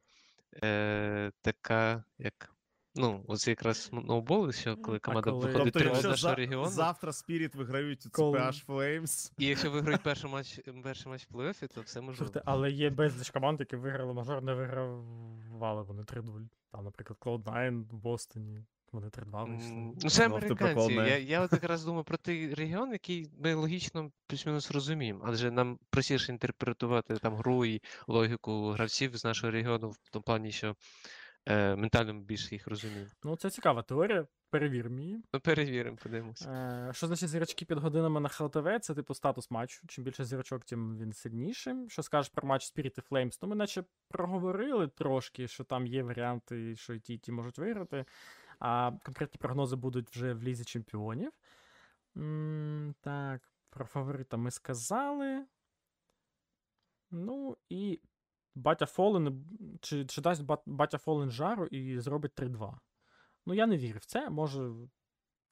[0.63, 2.53] е, така, як.
[2.95, 6.35] Ну, оце якраз ноуболи, що коли команда коли- виходить Тобто, 3 з якщо нашого за,
[6.35, 11.27] регіону, завтра Спіріт виграють у Коли- CPH Flames, і якщо виграють перший матч, перший матч
[11.29, 12.15] в плей-оффі, то все можливо.
[12.17, 16.47] Слухайте, але є безліч команд, які виграли мажор, не вигравали вони 3-0.
[16.71, 18.63] Там, наприклад, Cloud9 в Бостоні.
[18.91, 19.93] Вони 3-2 вийшли.
[20.03, 20.93] Ну, це американці.
[20.93, 25.21] Я, я от якраз думаю про той регіон, який ми логічно плюс-мінус розуміємо.
[25.25, 30.51] Адже нам простіше інтерпретувати там гру і логіку гравців з нашого регіону в тому плані,
[30.51, 30.75] що
[31.45, 33.09] е, ментально ми більше їх розуміємо.
[33.23, 35.23] Ну, це цікава теорія, перевіримо її.
[35.33, 36.51] Ну, перевіримо, подивимося.
[36.89, 38.79] Е, що значить зірочки під годинами на ХЛТВ?
[38.81, 39.87] Це типу статус матчу.
[39.87, 41.89] Чим більше зірочок, тим він сильнішим.
[41.89, 43.39] Що скажеш про матч Spirit і Flames?
[43.41, 47.57] Ну, ми наче проговорили трошки, що там є варіанти, що і ті, і ті можуть
[47.57, 48.05] виграти.
[48.59, 51.31] А конкретні прогнози будуть вже в лізі чемпіонів.
[53.01, 53.41] Так.
[53.69, 55.45] Про фаворита ми сказали.
[57.11, 57.99] Ну і
[58.55, 59.45] батя Фолен.
[59.81, 62.79] Чи, чи дасть батя Фолен жару і зробить 3-2.
[63.45, 64.29] Ну, я не вірю в це.
[64.29, 64.73] Може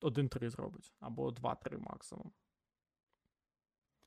[0.02, 0.94] 1-3 зробить.
[1.00, 2.32] Або 2-3 максимум.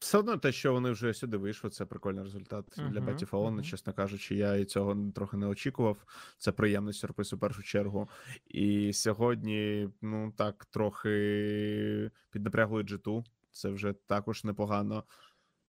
[0.00, 3.50] Все одно те, що вони вже сюди вийшли, це прикольний результат для Мгм, Беті Фаона,
[3.50, 3.64] мгм.
[3.64, 5.96] чесно кажучи, я і цього трохи не очікував.
[6.38, 8.08] Це приємний сюрприз у першу чергу.
[8.46, 13.24] І сьогодні, ну так, трохи піднапрягли G2.
[13.52, 15.04] Це вже також непогано.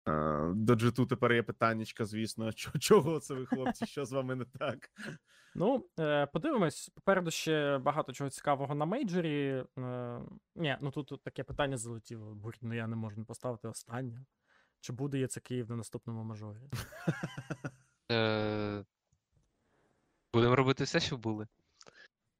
[0.07, 0.11] Е,
[0.55, 2.53] До G2 тепер є питаннячка, звісно.
[2.79, 3.85] Чого це ви, хлопці?
[3.85, 4.91] Що з вами не так?
[5.55, 6.89] Ну, е, подивимось.
[6.89, 9.65] Попереду ще багато чого цікавого на мейджорі.
[9.79, 10.21] Е,
[10.55, 12.35] ні, ну тут, таке питання залетіло.
[12.35, 14.25] Бурь, ну я не можу не поставити останнє.
[14.79, 16.57] Чи буде є це Київ на наступному мажорі?
[20.33, 21.47] Будемо робити все, що були.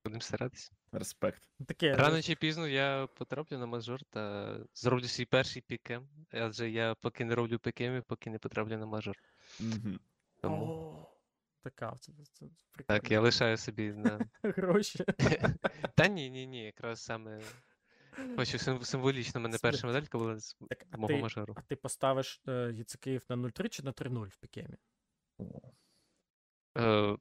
[0.04, 0.72] Будемо старатися.
[0.91, 1.49] Респект.
[1.68, 1.95] Таке.
[1.95, 6.10] Рано чи пізно я потраплю на мажор та зроблю свій перший пікем.
[6.32, 9.16] Адже я поки не роблю пікемів, поки не потраплю на мажор.
[9.60, 9.99] Мгм.
[10.41, 11.16] Тому О,
[11.64, 12.45] така, це, це
[12.88, 14.20] так, я лишаю собі на.
[14.43, 15.06] Гроші.
[15.95, 17.41] Та ні, ні, ні, якраз саме.
[18.38, 21.54] Хочу сим- символічно, мене перша медалька була з Так, а мого ти, мажору.
[21.58, 24.76] а ти поставиш е, Єцикиїв на 0-3 чи на 3-0 в пікемі?
[26.78, 27.18] Е,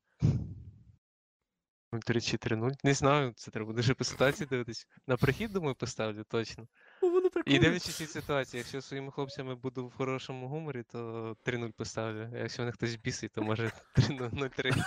[1.92, 2.72] 0-3 чи 3-0.
[2.84, 4.86] Не знаю, це треба дуже по ситуації дивитись.
[5.06, 6.66] На прихід, думаю, поставлю точно.
[7.02, 12.30] Ну, І дивлячись ці ситуації, якщо своїми хлопцями буду в хорошому гуморі, то 3-0 поставлю.
[12.34, 14.84] А якщо мене хтось бісить, то може 3-0-3.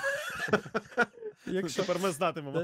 [1.47, 2.61] Якщо, Тепер ми знатимемо.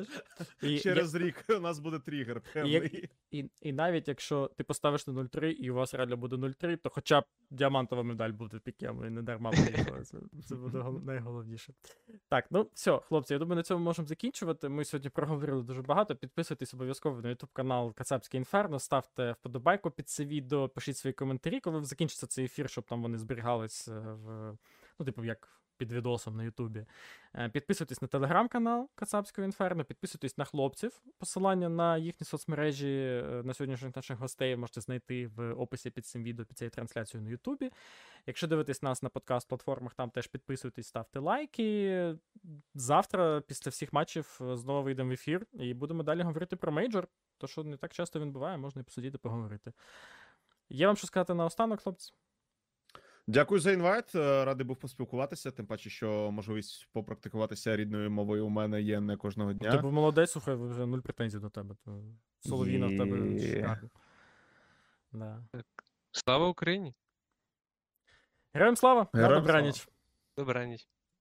[0.63, 2.41] і, я- Через рік у нас буде тригер.
[2.53, 3.09] певний.
[3.32, 6.89] і, і навіть якщо ти поставиш на 0-3 і у вас реально буде 0-3, то
[6.89, 10.03] хоча б діамантова медаль буде пікем, і не дарма поїхали.
[10.03, 10.17] Це,
[10.47, 11.73] це буде найголовніше.
[12.30, 14.69] Так, ну все, хлопці, я думаю, на цьому можемо закінчувати.
[14.69, 16.15] Ми сьогодні проговорили дуже багато.
[16.15, 21.59] Підписуйтесь обов'язково на YouTube канал Кацапське Інферно, ставте вподобайку під це відео, пишіть свої коментарі,
[21.59, 24.57] коли закінчиться цей ефір, щоб там вони зберігались е, в.
[24.99, 25.47] Ну, типу, як
[25.80, 26.86] під відосом на Ютубі.
[27.36, 31.01] Е, Підписуйтесь на телеграм-канал Кацапського Інферно, підписуйтесь на хлопців.
[31.17, 36.23] Посилання на їхні соцмережі е, на сьогоднішніх наших гостей можете знайти в описі під цим
[36.23, 37.71] відео, під цією трансляцією на Ютубі.
[38.27, 42.15] Якщо дивитесь нас на подкаст-платформах, там теж підписуйтесь, ставте лайки.
[42.75, 47.07] Завтра, після всіх матчів, е, знову вийдемо в ефір і будемо далі говорити про мейджор.
[47.38, 49.73] То, що не так часто він буває, можна і посидіти поговорити.
[50.69, 52.13] Є вам що сказати на останок, хлопці?
[53.30, 54.15] Дякую за інвайт.
[54.15, 55.51] е, Радий був поспілкуватися.
[55.51, 59.77] Тим паче, що можливість попрактикуватися рідною мовою у мене є не кожного Ти дня.
[59.82, 61.75] був молодець, слухай, вже нуль претензій до тебе.
[61.86, 62.03] То
[62.39, 63.89] Соловіна в тебе шикарно.
[65.11, 65.43] Да.
[66.11, 66.93] Слава Україні!
[68.53, 69.07] Героям слава!
[69.13, 69.75] Героям Добраніч!
[69.75, 69.95] слава.
[70.38, 70.88] Добраніч.